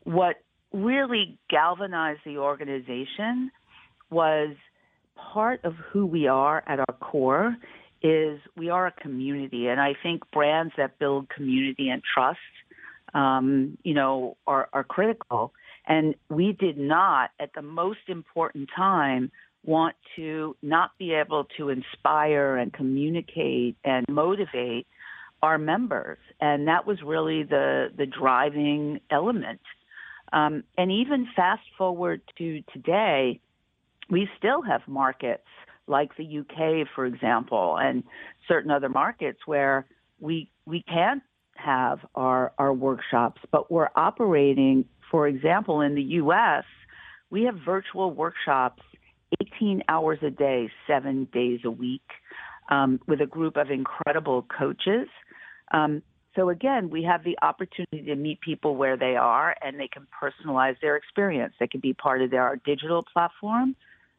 what 0.04 0.36
really 0.72 1.38
galvanized 1.48 2.20
the 2.24 2.38
organization 2.38 3.50
was 4.10 4.56
part 5.16 5.64
of 5.64 5.74
who 5.74 6.06
we 6.06 6.26
are 6.26 6.62
at 6.66 6.80
our 6.80 6.96
core 7.00 7.56
is 8.02 8.40
we 8.56 8.70
are 8.70 8.86
a 8.86 8.92
community. 8.92 9.68
And 9.68 9.80
I 9.80 9.94
think 10.02 10.22
brands 10.32 10.72
that 10.76 10.98
build 10.98 11.28
community 11.28 11.90
and 11.90 12.02
trust, 12.02 12.38
um, 13.14 13.78
you 13.82 13.94
know, 13.94 14.36
are, 14.46 14.68
are 14.72 14.84
critical. 14.84 15.52
And 15.86 16.14
we 16.28 16.52
did 16.52 16.78
not, 16.78 17.30
at 17.40 17.52
the 17.54 17.62
most 17.62 18.08
important 18.08 18.68
time, 18.76 19.30
want 19.64 19.96
to 20.16 20.56
not 20.62 20.90
be 20.98 21.12
able 21.12 21.46
to 21.56 21.68
inspire 21.68 22.56
and 22.56 22.72
communicate 22.72 23.76
and 23.84 24.06
motivate 24.08 24.86
our 25.42 25.58
members, 25.58 26.18
and 26.40 26.68
that 26.68 26.86
was 26.86 26.98
really 27.02 27.42
the 27.42 27.88
the 27.96 28.06
driving 28.06 29.00
element. 29.10 29.60
Um, 30.32 30.64
and 30.76 30.92
even 30.92 31.26
fast 31.34 31.62
forward 31.76 32.20
to 32.38 32.62
today, 32.72 33.40
we 34.08 34.28
still 34.38 34.62
have 34.62 34.82
markets 34.86 35.46
like 35.86 36.16
the 36.16 36.38
UK, 36.40 36.86
for 36.94 37.06
example, 37.06 37.76
and 37.78 38.04
certain 38.46 38.70
other 38.70 38.88
markets 38.88 39.40
where 39.46 39.86
we 40.20 40.50
we 40.66 40.82
can 40.82 41.22
have 41.62 42.00
our 42.14 42.52
our 42.58 42.72
workshops, 42.72 43.40
but 43.50 43.70
we're 43.70 43.90
operating, 43.96 44.84
for 45.10 45.28
example, 45.28 45.80
in 45.80 45.94
the 45.94 46.02
US, 46.02 46.64
we 47.30 47.44
have 47.44 47.56
virtual 47.64 48.12
workshops 48.12 48.82
18 49.40 49.84
hours 49.88 50.18
a 50.22 50.30
day, 50.30 50.70
seven 50.86 51.28
days 51.32 51.60
a 51.64 51.70
week, 51.70 52.08
um, 52.68 53.00
with 53.06 53.20
a 53.20 53.26
group 53.26 53.56
of 53.56 53.70
incredible 53.70 54.46
coaches 54.58 55.08
um, 55.70 56.02
so 56.36 56.48
again, 56.50 56.90
we 56.90 57.02
have 57.04 57.24
the 57.24 57.36
opportunity 57.42 58.02
to 58.06 58.14
meet 58.14 58.40
people 58.40 58.76
where 58.76 58.96
they 58.96 59.16
are, 59.16 59.56
and 59.62 59.78
they 59.78 59.88
can 59.88 60.06
personalize 60.22 60.76
their 60.80 60.96
experience. 60.96 61.54
They 61.58 61.66
can 61.66 61.80
be 61.80 61.92
part 61.92 62.22
of 62.22 62.30
their 62.30 62.60
digital 62.64 63.04
platform. 63.12 63.74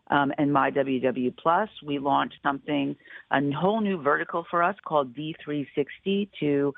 Um, 0.10 0.33
and 0.38 0.51
my 0.51 0.71
WW 0.71 1.38
Plus, 1.38 1.69
we 1.86 1.98
launched 1.98 2.36
something, 2.43 2.98
a 3.31 3.51
whole 3.51 3.79
new 3.79 4.01
vertical 4.01 4.45
for 4.51 4.62
us 4.62 4.75
called 4.83 5.15
D360 5.15 6.29
to 6.41 6.74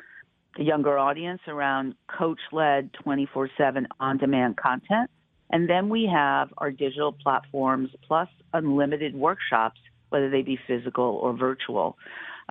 a 0.57 0.63
younger 0.63 0.97
audience 0.97 1.41
around 1.47 1.95
coach-led 2.07 2.91
24/7 2.93 3.87
on-demand 3.99 4.57
content. 4.57 5.09
And 5.49 5.69
then 5.69 5.89
we 5.89 6.05
have 6.05 6.53
our 6.57 6.71
digital 6.71 7.11
platforms 7.11 7.91
plus 8.01 8.29
unlimited 8.53 9.13
workshops, 9.13 9.79
whether 10.09 10.29
they 10.29 10.41
be 10.41 10.57
physical 10.67 11.19
or 11.21 11.33
virtual. 11.33 11.97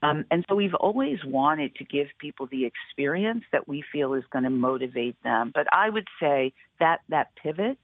Um, 0.02 0.24
and 0.30 0.44
so 0.48 0.54
we've 0.54 0.74
always 0.74 1.18
wanted 1.24 1.76
to 1.76 1.84
give 1.84 2.08
people 2.18 2.46
the 2.46 2.64
experience 2.64 3.44
that 3.52 3.68
we 3.68 3.82
feel 3.92 4.14
is 4.14 4.24
going 4.32 4.44
to 4.44 4.50
motivate 4.50 5.16
them. 5.22 5.52
But 5.54 5.66
I 5.72 5.90
would 5.90 6.08
say 6.20 6.52
that 6.80 7.00
that 7.08 7.34
pivot 7.36 7.78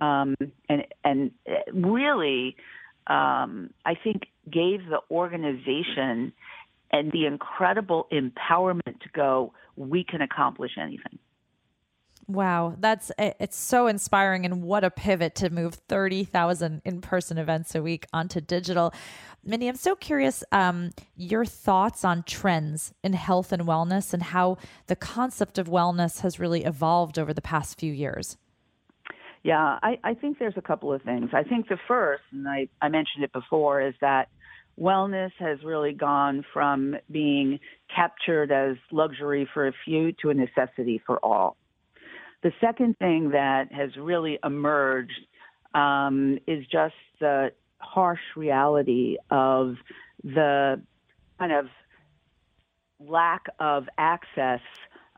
um, 0.00 0.36
and 0.68 0.84
and 1.04 1.30
really, 1.72 2.56
um, 3.06 3.70
I 3.84 3.94
think 4.02 4.22
gave 4.50 4.86
the 4.86 5.00
organization 5.10 6.32
and 6.92 7.12
the 7.12 7.26
incredible 7.26 8.06
empowerment 8.12 9.00
to 9.00 9.08
go, 9.12 9.52
we 9.76 10.04
can 10.04 10.22
accomplish 10.22 10.72
anything. 10.78 11.18
Wow, 12.26 12.76
that's 12.78 13.10
it's 13.18 13.58
so 13.58 13.88
inspiring 13.88 14.44
and 14.44 14.62
what 14.62 14.84
a 14.84 14.90
pivot 14.90 15.34
to 15.36 15.50
move 15.50 15.74
30,000 15.74 16.80
in-person 16.84 17.38
events 17.38 17.74
a 17.74 17.82
week 17.82 18.06
onto 18.12 18.40
digital. 18.40 18.94
Mindy, 19.42 19.66
I'm 19.66 19.74
so 19.74 19.96
curious 19.96 20.44
um, 20.52 20.90
your 21.16 21.44
thoughts 21.44 22.04
on 22.04 22.22
trends 22.22 22.92
in 23.02 23.14
health 23.14 23.50
and 23.50 23.62
wellness 23.62 24.14
and 24.14 24.22
how 24.22 24.58
the 24.86 24.94
concept 24.94 25.58
of 25.58 25.66
wellness 25.66 26.20
has 26.20 26.38
really 26.38 26.64
evolved 26.64 27.18
over 27.18 27.34
the 27.34 27.42
past 27.42 27.80
few 27.80 27.92
years. 27.92 28.36
Yeah, 29.42 29.78
I, 29.82 29.98
I 30.04 30.14
think 30.14 30.38
there's 30.38 30.56
a 30.56 30.62
couple 30.62 30.92
of 30.92 31.02
things. 31.02 31.30
I 31.32 31.42
think 31.42 31.68
the 31.68 31.78
first, 31.88 32.22
and 32.30 32.46
I, 32.46 32.68
I 32.80 32.90
mentioned 32.90 33.24
it 33.24 33.32
before, 33.32 33.80
is 33.80 33.94
that 34.02 34.28
wellness 34.80 35.30
has 35.38 35.58
really 35.62 35.92
gone 35.92 36.44
from 36.52 36.96
being 37.10 37.60
captured 37.94 38.50
as 38.50 38.76
luxury 38.90 39.48
for 39.52 39.68
a 39.68 39.72
few 39.84 40.12
to 40.22 40.30
a 40.30 40.34
necessity 40.34 41.00
for 41.06 41.18
all. 41.24 41.56
The 42.42 42.52
second 42.60 42.96
thing 42.98 43.30
that 43.30 43.70
has 43.72 43.90
really 43.96 44.38
emerged 44.42 45.20
um, 45.74 46.38
is 46.46 46.64
just 46.72 46.94
the 47.20 47.52
harsh 47.78 48.20
reality 48.36 49.16
of 49.30 49.76
the 50.24 50.80
kind 51.38 51.52
of 51.52 51.66
lack 52.98 53.44
of 53.58 53.84
access 53.98 54.60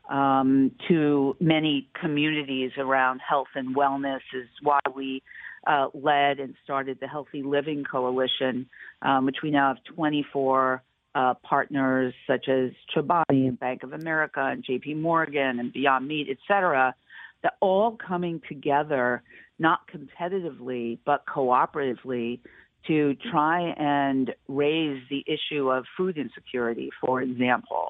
um, 0.09 0.71
to 0.87 1.35
many 1.39 1.89
communities 1.99 2.71
around 2.77 3.21
health 3.27 3.47
and 3.55 3.75
wellness 3.75 4.19
is 4.33 4.47
why 4.61 4.79
we 4.93 5.23
uh, 5.67 5.87
led 5.93 6.39
and 6.39 6.55
started 6.63 6.97
the 6.99 7.07
Healthy 7.07 7.43
Living 7.43 7.83
Coalition, 7.83 8.67
um, 9.01 9.25
which 9.25 9.37
we 9.43 9.51
now 9.51 9.73
have 9.73 9.83
24 9.95 10.83
uh, 11.15 11.33
partners 11.43 12.13
such 12.27 12.47
as 12.49 12.71
Chobani 12.95 13.47
and 13.47 13.59
Bank 13.59 13.83
of 13.83 13.93
America 13.93 14.41
and 14.43 14.63
JP 14.65 14.99
Morgan 14.99 15.59
and 15.59 15.71
Beyond 15.71 16.07
Meat, 16.07 16.27
et 16.29 16.37
cetera, 16.47 16.95
that 17.43 17.53
all 17.59 17.97
coming 17.97 18.41
together, 18.47 19.21
not 19.59 19.81
competitively, 19.87 20.97
but 21.05 21.25
cooperatively 21.25 22.39
to 22.87 23.15
try 23.31 23.73
and 23.77 24.33
raise 24.47 25.01
the 25.09 25.23
issue 25.27 25.71
of 25.71 25.85
food 25.95 26.17
insecurity, 26.17 26.89
for 26.99 27.21
example. 27.21 27.89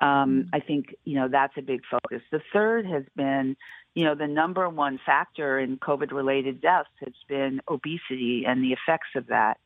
Um, 0.00 0.48
I 0.52 0.60
think, 0.60 0.94
you 1.04 1.14
know, 1.14 1.28
that's 1.28 1.52
a 1.58 1.62
big 1.62 1.82
focus. 1.90 2.22
The 2.30 2.40
third 2.52 2.86
has 2.86 3.02
been, 3.16 3.56
you 3.94 4.04
know, 4.04 4.14
the 4.14 4.26
number 4.26 4.68
one 4.68 5.00
factor 5.04 5.58
in 5.58 5.76
COVID 5.78 6.12
related 6.12 6.60
deaths 6.60 6.90
has 7.00 7.14
been 7.28 7.60
obesity 7.68 8.44
and 8.46 8.62
the 8.62 8.72
effects 8.72 9.08
of 9.16 9.26
that. 9.28 9.58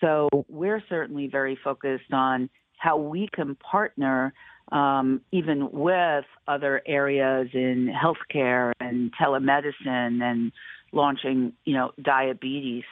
So 0.00 0.28
we're 0.48 0.82
certainly 0.88 1.28
very 1.28 1.56
focused 1.62 2.12
on 2.12 2.50
how 2.76 2.96
we 2.96 3.28
can 3.32 3.54
partner 3.54 4.32
um, 4.72 5.20
even 5.32 5.70
with 5.72 6.24
other 6.46 6.80
areas 6.86 7.48
in 7.52 7.92
healthcare 7.92 8.72
and 8.80 9.12
telemedicine 9.20 10.22
and 10.22 10.52
launching, 10.92 11.52
you 11.64 11.74
know, 11.74 11.92
diabetes. 12.00 12.84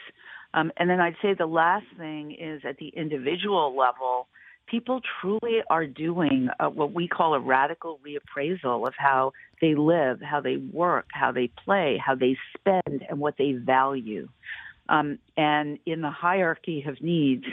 Um, 0.55 0.73
and 0.77 0.91
then 0.91 1.01
I'd 1.01 1.17
say 1.23 1.35
the 1.35 1.47
last 1.47 1.87
thing 1.97 2.33
is 2.33 2.63
at 2.65 2.79
the 2.79 2.89
individual 2.89 3.77
level, 3.77 4.29
people 4.71 5.01
truly 5.21 5.59
are 5.71 5.87
doing 5.87 6.49
uh, 6.61 6.69
what 6.69 6.93
we 6.93 7.09
call 7.09 7.35
a 7.35 7.41
radical 7.41 8.01
reappraisal 8.07 8.87
of 8.87 8.95
how 8.97 9.33
they 9.61 9.75
live, 9.75 10.21
how 10.21 10.41
they 10.41 10.57
work, 10.57 11.07
how 11.13 11.33
they 11.33 11.51
play, 11.65 12.01
how 12.05 12.15
they 12.15 12.37
spend, 12.57 13.05
and 13.09 13.19
what 13.19 13.35
they 13.39 13.53
value. 13.53 14.29
Um, 14.89 15.19
and 15.37 15.79
in 15.87 16.01
the 16.01 16.11
hierarchy 16.11 16.85
of 16.87 17.01
needs, 17.03 17.45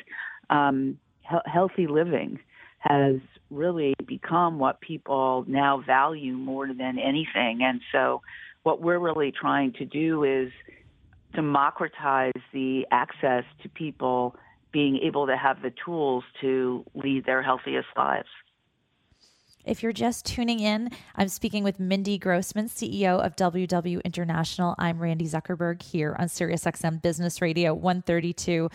um, 0.49 0.97
he- 1.29 1.51
healthy 1.51 1.87
living 1.87 2.39
has 2.79 3.15
really 3.49 3.93
become 4.05 4.59
what 4.59 4.79
people 4.79 5.43
now 5.47 5.81
value 5.85 6.33
more 6.33 6.67
than 6.67 6.99
anything. 6.99 7.63
And 7.63 7.81
so, 7.91 8.21
what 8.63 8.81
we're 8.81 8.99
really 8.99 9.31
trying 9.31 9.73
to 9.73 9.85
do 9.85 10.23
is 10.23 10.51
democratize 11.33 12.33
the 12.53 12.87
access 12.91 13.43
to 13.61 13.69
people 13.69 14.35
being 14.75 14.97
able 14.97 15.25
to 15.25 15.37
have 15.37 15.61
the 15.61 15.71
tools 15.85 16.25
to 16.41 16.83
lead 16.95 17.25
their 17.25 17.41
healthiest 17.41 17.87
lives. 17.95 18.27
If 19.63 19.81
you're 19.81 19.93
just 19.93 20.25
tuning 20.25 20.59
in, 20.59 20.89
I'm 21.15 21.29
speaking 21.29 21.63
with 21.63 21.79
Mindy 21.79 22.17
Grossman, 22.17 22.67
CEO 22.67 23.25
of 23.25 23.37
WW 23.37 24.03
International. 24.03 24.75
I'm 24.77 24.99
Randi 24.99 25.27
Zuckerberg 25.27 25.81
here 25.81 26.13
on 26.19 26.27
SiriusXM 26.27 27.01
Business 27.01 27.41
Radio 27.41 27.73
132. 27.73 28.69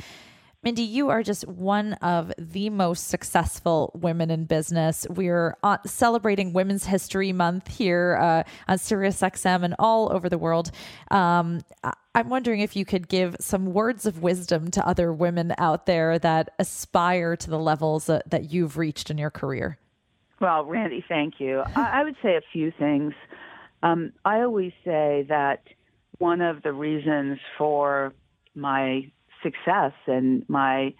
Mindy, 0.63 0.83
you 0.83 1.09
are 1.09 1.23
just 1.23 1.49
one 1.49 1.95
of 1.95 2.35
the 2.37 2.69
most 2.69 3.09
successful 3.09 3.91
women 3.95 4.31
in 4.31 4.45
business. 4.45 5.07
We're 5.09 5.57
celebrating 5.87 6.53
Women's 6.53 6.85
History 6.85 7.33
Month 7.33 7.69
here 7.69 8.19
uh, 8.21 8.43
on 8.69 8.77
SiriusXM 8.77 9.63
and 9.63 9.75
all 9.79 10.13
over 10.13 10.29
the 10.29 10.37
world. 10.37 10.71
Um, 11.11 11.63
I'm 12.15 12.29
wondering 12.29 12.61
if 12.61 12.77
you 12.77 12.85
could 12.85 13.09
give 13.09 13.37
some 13.41 13.73
words 13.73 14.05
of 14.05 14.21
wisdom 14.21 14.71
to 14.73 14.87
other 14.87 15.15
women 15.15 15.55
out 15.57 15.87
there 15.87 16.19
that 16.19 16.51
aspire 16.59 17.37
to 17.37 17.49
the 17.49 17.59
levels 17.59 18.05
that, 18.07 18.29
that 18.29 18.53
you've 18.53 18.77
reached 18.77 19.11
in 19.11 19.17
your 19.17 19.31
career. 19.31 19.79
Well, 20.43 20.67
Randi, 20.67 21.03
thank 21.09 21.41
you. 21.41 21.63
I, 21.75 22.01
I 22.01 22.05
would 22.05 22.17
say 22.23 22.37
a 22.37 22.43
few 22.53 22.71
things. 22.79 23.15
Um, 23.83 24.13
I 24.27 24.43
always 24.43 24.73
say 24.85 25.25
that 25.31 25.63
one 26.19 26.43
of 26.43 26.63
the 26.63 26.75
reasons 26.75 27.39
for 27.57 28.13
my 28.55 29.11
success 29.43 29.93
and 30.07 30.49
my 30.49 30.95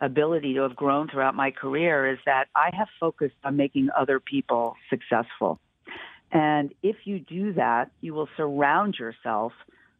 ability 0.00 0.54
to 0.54 0.62
have 0.62 0.74
grown 0.74 1.08
throughout 1.08 1.34
my 1.34 1.50
career 1.50 2.10
is 2.10 2.18
that 2.26 2.46
I 2.56 2.70
have 2.76 2.88
focused 2.98 3.36
on 3.44 3.56
making 3.56 3.90
other 3.96 4.20
people 4.20 4.76
successful. 4.90 5.60
And 6.32 6.74
if 6.82 6.96
you 7.04 7.20
do 7.20 7.52
that, 7.54 7.90
you 8.00 8.12
will 8.12 8.28
surround 8.36 8.96
yourself 8.98 9.52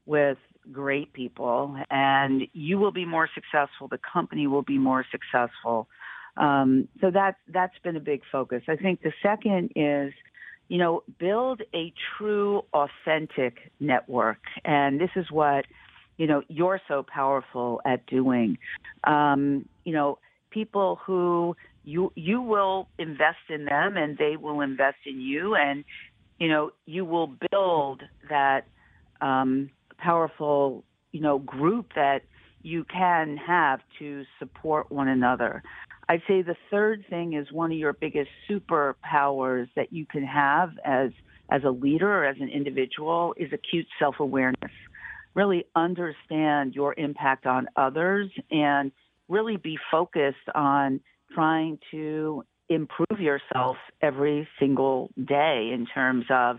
with 0.04 0.38
great 0.72 1.12
people 1.12 1.76
and 1.90 2.42
you 2.52 2.78
will 2.78 2.90
be 2.90 3.04
more 3.04 3.28
successful. 3.34 3.86
The 3.88 4.00
company 4.12 4.46
will 4.46 4.62
be 4.62 4.78
more 4.78 5.04
successful. 5.10 5.88
Um, 6.36 6.88
so 7.00 7.10
that, 7.10 7.36
that's 7.48 7.78
been 7.84 7.96
a 7.96 8.00
big 8.00 8.22
focus. 8.32 8.62
I 8.68 8.76
think 8.76 9.02
the 9.02 9.12
second 9.22 9.70
is, 9.76 10.12
you 10.68 10.78
know, 10.78 11.04
build 11.18 11.62
a 11.72 11.92
true, 12.16 12.64
authentic 12.72 13.70
network. 13.78 14.40
And 14.64 15.00
this 15.00 15.10
is 15.14 15.30
what 15.30 15.66
you 16.16 16.26
know 16.26 16.42
you're 16.48 16.80
so 16.88 17.02
powerful 17.02 17.80
at 17.84 18.06
doing. 18.06 18.58
Um, 19.04 19.68
you 19.84 19.92
know, 19.92 20.18
people 20.50 21.00
who 21.04 21.56
you 21.84 22.12
you 22.14 22.40
will 22.40 22.88
invest 22.98 23.38
in 23.48 23.64
them 23.64 23.96
and 23.96 24.16
they 24.16 24.36
will 24.36 24.60
invest 24.60 24.98
in 25.06 25.20
you, 25.20 25.54
and 25.54 25.84
you 26.38 26.48
know 26.48 26.70
you 26.86 27.04
will 27.04 27.32
build 27.50 28.02
that 28.28 28.66
um, 29.20 29.70
powerful 29.98 30.84
you 31.12 31.20
know 31.20 31.38
group 31.38 31.92
that 31.94 32.22
you 32.62 32.84
can 32.84 33.36
have 33.36 33.80
to 33.98 34.24
support 34.38 34.90
one 34.90 35.08
another. 35.08 35.62
I'd 36.08 36.22
say 36.28 36.42
the 36.42 36.56
third 36.70 37.04
thing 37.08 37.34
is 37.34 37.50
one 37.50 37.72
of 37.72 37.78
your 37.78 37.92
biggest 37.92 38.30
superpowers 38.48 39.68
that 39.76 39.92
you 39.92 40.06
can 40.06 40.24
have 40.24 40.70
as 40.84 41.10
as 41.50 41.62
a 41.64 41.70
leader 41.70 42.10
or 42.10 42.24
as 42.24 42.36
an 42.40 42.48
individual 42.48 43.34
is 43.36 43.52
acute 43.52 43.86
self-awareness 43.98 44.72
really 45.34 45.64
understand 45.74 46.74
your 46.74 46.94
impact 46.96 47.46
on 47.46 47.66
others 47.76 48.30
and 48.50 48.92
really 49.28 49.56
be 49.56 49.78
focused 49.90 50.48
on 50.54 51.00
trying 51.34 51.78
to 51.90 52.44
improve 52.68 53.20
yourself 53.20 53.76
every 54.00 54.48
single 54.58 55.10
day 55.16 55.70
in 55.72 55.86
terms 55.92 56.24
of 56.30 56.56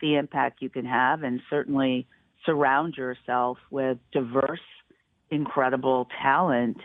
the 0.00 0.16
impact 0.16 0.62
you 0.62 0.70
can 0.70 0.84
have 0.84 1.22
and 1.22 1.40
certainly 1.50 2.06
surround 2.44 2.94
yourself 2.96 3.58
with 3.70 3.98
diverse, 4.12 4.60
incredible 5.30 6.06
talent 6.22 6.76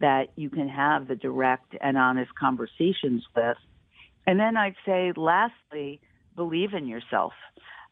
that 0.00 0.28
you 0.36 0.50
can 0.50 0.68
have 0.68 1.08
the 1.08 1.16
direct 1.16 1.74
and 1.80 1.96
honest 1.96 2.30
conversations 2.38 3.24
with. 3.34 3.56
And 4.26 4.38
then 4.38 4.56
I'd 4.56 4.76
say 4.84 5.12
lastly, 5.16 6.00
believe 6.36 6.74
in 6.74 6.86
yourself. 6.86 7.32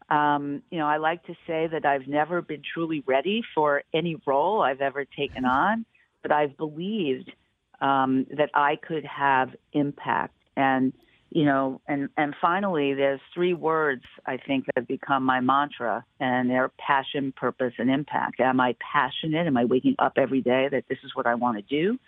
Um, 0.08 0.62
you 0.70 0.78
know, 0.78 0.86
I 0.86 0.98
like 0.98 1.24
to 1.26 1.34
say 1.46 1.66
that 1.66 1.84
I've 1.84 2.06
never 2.06 2.40
been 2.40 2.62
truly 2.62 3.02
ready 3.06 3.42
for 3.54 3.82
any 3.92 4.16
role 4.26 4.62
I've 4.62 4.80
ever 4.80 5.04
taken 5.04 5.44
on, 5.44 5.84
but 6.22 6.30
I've 6.30 6.56
believed 6.56 7.32
um, 7.80 8.26
that 8.36 8.50
I 8.54 8.76
could 8.76 9.04
have 9.04 9.50
impact. 9.72 10.34
And, 10.56 10.92
you 11.30 11.44
know, 11.44 11.80
and, 11.88 12.08
and 12.16 12.34
finally, 12.40 12.94
there's 12.94 13.20
three 13.34 13.52
words 13.52 14.04
I 14.24 14.36
think 14.36 14.66
that 14.66 14.74
have 14.76 14.88
become 14.88 15.24
my 15.24 15.40
mantra, 15.40 16.04
and 16.20 16.48
they're 16.48 16.70
passion, 16.78 17.32
purpose, 17.36 17.74
and 17.78 17.90
impact. 17.90 18.38
Am 18.38 18.60
I 18.60 18.76
passionate? 18.80 19.46
Am 19.46 19.56
I 19.56 19.64
waking 19.64 19.96
up 19.98 20.14
every 20.16 20.40
day 20.40 20.68
that 20.70 20.84
this 20.88 20.98
is 21.04 21.16
what 21.16 21.26
I 21.26 21.34
want 21.34 21.56
to 21.58 21.62
do? 21.62 21.98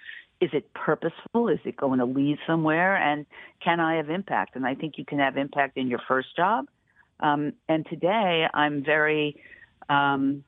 Is 0.41 0.51
it 0.53 0.73
purposeful? 0.73 1.49
Is 1.49 1.59
it 1.65 1.77
going 1.77 1.99
to 1.99 2.05
lead 2.05 2.39
somewhere? 2.47 2.97
And 2.97 3.27
can 3.63 3.81
I 3.81 3.97
have 3.97 4.09
impact? 4.09 4.55
And 4.55 4.65
I 4.65 4.77
think 4.77 4.95
you 4.97 5.05
can 5.05 5.19
have 5.19 5.37
impact 5.37 5.77
in 5.77 5.89
your 5.89 6.01
first 6.07 6.29
job 6.37 6.67
um, 7.21 7.53
and 7.69 7.87
today 7.89 8.47
I'm 8.53 8.85
very, 8.85 9.37
um, 9.89 10.45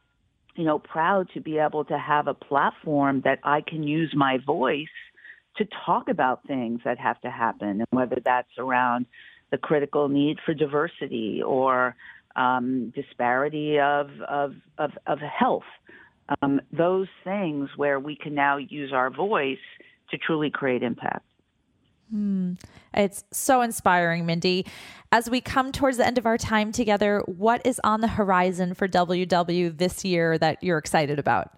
you 0.57 0.65
know, 0.65 0.79
proud 0.79 1.29
to 1.35 1.41
be 1.41 1.59
able 1.59 1.85
to 1.87 1.99
have 1.99 2.27
a 2.27 2.35
platform 2.35 3.23
that 3.25 3.39
I 3.45 3.61
can 3.61 3.83
use 3.83 4.13
my 4.15 4.39
voice 4.45 4.87
to 5.57 5.67
talk 5.85 6.09
about 6.09 6.47
things 6.47 6.81
that 6.85 6.99
have 6.99 7.21
to 7.23 7.31
happen, 7.31 7.69
and 7.69 7.87
whether 7.91 8.19
that's 8.25 8.51
around 8.59 9.07
the 9.51 9.59
critical 9.59 10.09
need 10.09 10.39
for 10.45 10.55
diversity 10.55 11.43
or 11.45 11.97
um, 12.37 12.93
disparity 12.95 13.79
of, 13.81 14.11
of, 14.29 14.55
of, 14.79 14.93
of 15.07 15.19
health. 15.19 15.65
Um, 16.41 16.61
those 16.73 17.09
things 17.25 17.71
where 17.77 17.99
we 17.99 18.15
can 18.15 18.35
now 18.35 18.57
use 18.59 18.93
our 18.93 19.11
voice 19.11 19.59
to 20.11 20.19
truly 20.19 20.51
create 20.51 20.83
impact. 20.83 21.25
Hmm. 22.11 22.55
It's 22.93 23.25
so 23.31 23.61
inspiring, 23.61 24.27
Mindy. 24.27 24.67
As 25.13 25.31
we 25.31 25.41
come 25.41 25.71
towards 25.71 25.97
the 25.97 26.07
end 26.07 26.19
of 26.19 26.27
our 26.27 26.39
time 26.39 26.73
together, 26.73 27.23
what 27.27 27.65
is 27.65 27.81
on 27.85 28.01
the 28.01 28.09
horizon 28.09 28.75
for 28.75 28.89
WW 28.89 29.77
this 29.77 30.05
year 30.05 30.37
that 30.39 30.63
you're 30.63 30.79
excited 30.79 31.19
about? 31.19 31.53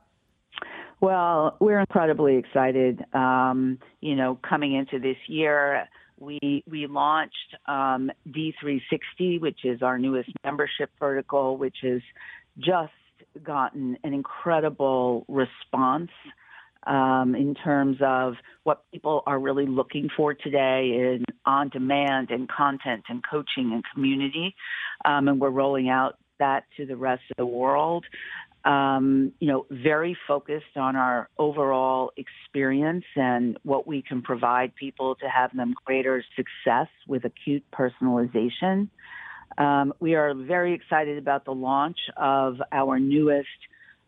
Well, 1.01 1.57
we're 1.59 1.81
incredibly 1.81 2.37
excited. 2.37 3.05
Um, 3.15 3.79
you 4.01 4.15
know, 4.15 4.38
coming 4.49 4.75
into 4.75 4.99
this 4.99 5.17
year, 5.27 5.88
we 6.21 6.62
we 6.71 6.87
launched 6.87 7.57
um, 7.67 8.11
D360, 8.29 9.41
which 9.41 9.65
is 9.65 9.83
our 9.83 9.99
newest 9.99 10.31
membership 10.45 10.91
vertical, 11.01 11.57
which 11.57 11.79
has 11.83 12.03
just 12.59 12.93
gotten 13.43 13.97
an 14.05 14.12
incredible 14.12 15.25
response 15.29 16.11
um, 16.87 17.35
in 17.35 17.55
terms 17.55 17.99
of 18.03 18.35
what 18.64 18.85
people 18.92 19.23
are 19.27 19.38
really 19.38 19.66
looking 19.66 20.09
for 20.16 20.35
today 20.35 20.90
in 20.95 21.25
on 21.45 21.68
demand 21.68 22.31
and 22.31 22.49
content 22.49 23.03
and 23.09 23.23
coaching 23.29 23.73
and 23.73 23.83
community. 23.95 24.55
Um, 25.05 25.29
and 25.29 25.40
we're 25.40 25.51
rolling 25.51 25.88
out 25.88 26.16
that 26.38 26.64
to 26.77 26.87
the 26.87 26.97
rest 26.97 27.23
of 27.31 27.37
the 27.37 27.47
world. 27.47 28.05
Um, 28.64 29.33
you 29.40 29.49
know, 29.49 29.66
very 29.71 30.16
focused 30.29 30.77
on 30.77 30.95
our 30.95 31.29
overall 31.37 32.12
experience 32.16 33.05
and 33.16 33.59
what 33.64 33.88
we 33.88 34.03
can 34.03 34.23
provide 34.23 34.77
people 34.77 35.16
to 35.16 35.27
have 35.29 35.51
them 35.57 35.75
greater 35.85 36.25
success 36.37 36.87
with 37.09 37.25
acute 37.25 37.64
personalization. 37.73 38.88
Um, 39.59 39.92
we 39.99 40.14
are 40.14 40.33
very 40.33 40.75
excited 40.75 41.18
about 41.18 41.45
the 41.45 41.53
launch 41.53 41.99
of 42.16 42.62
our 42.71 43.01
newest 43.01 43.49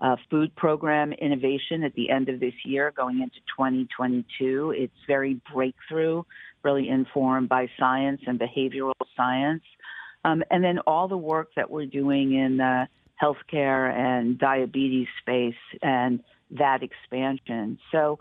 uh, 0.00 0.16
food 0.30 0.54
program 0.57 1.12
innovation 1.12 1.85
at 1.85 1.94
the 1.94 2.11
end 2.11 2.28
of 2.28 2.40
this 2.40 2.54
year, 2.64 2.92
going 2.96 3.20
into 3.20 3.37
2022. 3.57 4.74
It's 4.76 4.92
very 5.07 5.40
breakthrough, 5.52 6.22
really 6.62 6.88
informed 6.88 7.48
by 7.48 7.68
science 7.78 8.20
and 8.26 8.38
behavioral 8.38 8.92
science. 9.16 9.62
Um, 10.24 10.42
and 10.50 10.64
then 10.64 10.78
all 10.80 11.07
the 11.09 11.16
work 11.16 11.50
that 11.57 11.70
we're 11.70 11.87
doing 11.87 12.35
in 12.35 12.57
the 12.57 12.88
healthcare 13.22 13.92
and 13.92 14.38
diabetes 14.38 15.07
space 15.20 15.54
and 15.83 16.22
that 16.50 16.83
expansion. 16.83 17.78
So, 17.92 18.18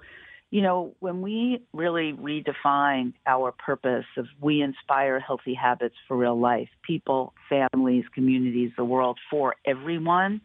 you 0.52 0.62
know, 0.62 0.94
when 1.00 1.22
we 1.22 1.64
really 1.74 2.14
redefine 2.14 3.14
our 3.26 3.52
purpose 3.52 4.06
of 4.18 4.28
we 4.40 4.62
inspire 4.62 5.20
healthy 5.20 5.56
habits 5.56 5.96
for 6.08 6.16
real 6.16 6.40
life, 6.40 6.70
people, 6.86 7.34
families, 7.50 8.06
communities, 8.14 8.72
the 8.78 8.86
world 8.86 9.18
for 9.32 9.56
everyone, 9.66 10.42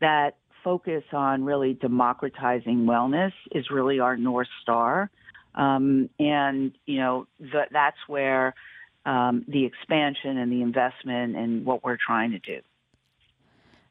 that 0.00 0.36
focus 0.62 1.04
on 1.12 1.44
really 1.44 1.74
democratizing 1.74 2.86
wellness 2.86 3.32
is 3.52 3.70
really 3.70 4.00
our 4.00 4.16
North 4.16 4.48
Star. 4.62 5.10
Um, 5.54 6.10
and, 6.18 6.72
you 6.86 6.98
know, 6.98 7.26
th- 7.40 7.68
that's 7.72 7.96
where 8.06 8.54
um, 9.04 9.44
the 9.48 9.64
expansion 9.64 10.38
and 10.38 10.52
the 10.52 10.62
investment 10.62 11.36
and 11.36 11.64
what 11.64 11.82
we're 11.82 11.98
trying 12.04 12.32
to 12.32 12.38
do. 12.38 12.60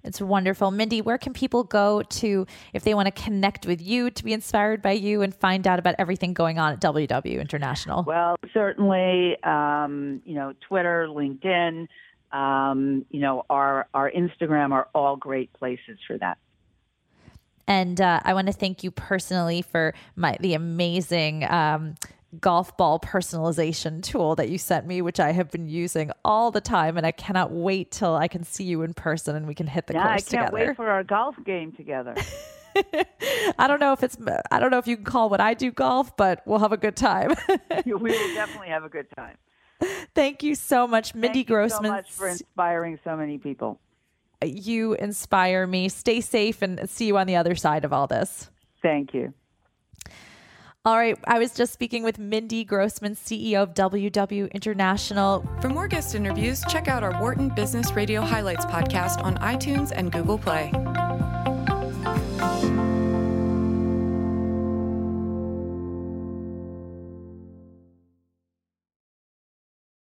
It's 0.04 0.22
wonderful. 0.22 0.72
Mindy, 0.72 1.02
where 1.02 1.18
can 1.18 1.34
people 1.34 1.64
go 1.66 2.04
to 2.04 2.48
if 2.74 2.84
they 2.84 2.94
want 2.94 3.14
to 3.14 3.24
connect 3.24 3.66
with 3.66 3.82
you, 3.82 4.10
to 4.10 4.24
be 4.24 4.32
inspired 4.32 4.82
by 4.82 4.94
you, 4.94 5.22
and 5.22 5.36
find 5.36 5.68
out 5.68 5.78
about 5.78 5.96
everything 6.00 6.34
going 6.34 6.58
on 6.58 6.72
at 6.72 6.80
WW 6.80 7.42
International? 7.42 8.04
Well, 8.04 8.38
certainly, 8.54 9.36
um, 9.44 10.22
you 10.26 10.36
know, 10.36 10.54
Twitter, 10.68 11.08
LinkedIn, 11.10 11.88
um, 12.32 13.06
you 13.10 13.20
know, 13.20 13.46
our, 13.50 13.88
our 13.94 14.10
Instagram 14.10 14.72
are 14.72 14.88
all 14.96 15.18
great 15.18 15.52
places 15.52 15.98
for 16.08 16.18
that. 16.20 16.38
And 17.70 18.02
uh, 18.02 18.20
I 18.26 18.34
want 18.34 18.48
to 18.48 18.54
thank 18.54 18.84
you 18.84 18.90
personally 18.90 19.62
for 19.62 19.94
my 20.16 20.36
the 20.40 20.56
amazing 20.56 21.50
um, 21.50 21.94
golf 22.42 22.76
ball 22.78 23.00
personalization 23.00 24.02
tool 24.02 24.36
that 24.36 24.50
you 24.50 24.58
sent 24.58 24.88
me, 24.88 25.04
which 25.04 25.20
I 25.20 25.32
have 25.34 25.52
been 25.52 25.70
using 25.70 26.12
all 26.26 26.50
the 26.50 26.62
time, 26.62 26.98
and 26.98 27.06
I 27.06 27.12
cannot 27.12 27.52
wait 27.52 27.92
till 27.92 28.16
I 28.16 28.28
can 28.28 28.44
see 28.44 28.64
you 28.64 28.82
in 28.82 28.96
person 28.96 29.36
and 29.36 29.48
we 29.48 29.54
can 29.54 29.68
hit 29.68 29.86
the 29.86 29.94
yeah, 29.94 30.08
course 30.08 30.26
together. 30.26 30.38
I 30.38 30.42
can't 30.42 30.52
together. 30.52 30.70
wait 30.70 30.76
for 30.76 30.90
our 30.90 31.04
golf 31.04 31.36
game 31.46 31.72
together. 31.72 32.16
I 33.60 33.68
don't 33.68 33.80
know 33.80 33.94
if 33.94 34.02
it's 34.02 34.18
I 34.52 34.60
don't 34.60 34.72
know 34.72 34.80
if 34.80 34.88
you 34.88 34.96
can 34.96 35.06
call 35.06 35.30
what 35.30 35.40
I 35.40 35.54
do 35.54 35.72
golf, 35.72 36.18
but 36.18 36.42
we'll 36.48 36.60
have 36.60 36.74
a 36.74 36.78
good 36.78 36.96
time. 36.96 37.36
we 37.86 37.94
will 37.94 38.10
definitely 38.34 38.70
have 38.70 38.84
a 38.84 38.90
good 38.90 39.08
time. 39.16 39.38
Thank 40.16 40.42
you 40.42 40.56
so 40.56 40.88
much, 40.88 41.14
Mindy 41.14 41.40
Thank 41.40 41.48
Grossman. 41.50 41.90
so 41.90 41.96
much 41.96 42.12
for 42.12 42.28
inspiring 42.28 43.00
so 43.04 43.16
many 43.16 43.38
people. 43.38 43.80
You 44.44 44.94
inspire 44.94 45.68
me. 45.68 45.90
Stay 45.90 46.22
safe 46.22 46.62
and 46.62 46.90
see 46.90 47.08
you 47.08 47.18
on 47.18 47.28
the 47.28 47.36
other 47.36 47.56
side 47.56 47.86
of 47.86 47.92
all 47.92 48.08
this. 48.08 48.50
Thank 48.82 49.14
you. 49.14 49.34
All 50.86 50.98
right. 50.98 51.18
I 51.26 51.40
was 51.40 51.54
just 51.54 51.74
speaking 51.74 52.04
with 52.04 52.18
Mindy 52.18 52.64
Grossman, 52.64 53.16
CEO 53.16 53.62
of 53.62 53.74
WW 53.74 54.52
International. 54.54 55.46
For 55.62 55.68
more 55.68 55.90
guest 55.90 56.16
interviews, 56.16 56.64
check 56.70 56.88
out 56.88 57.04
our 57.04 57.20
Wharton 57.20 57.50
Business 57.50 57.92
Radio 57.92 58.22
Highlights 58.22 58.66
podcast 58.66 59.22
on 59.22 59.36
iTunes 59.38 59.92
and 59.94 60.12
Google 60.12 60.38
Play. 60.38 60.72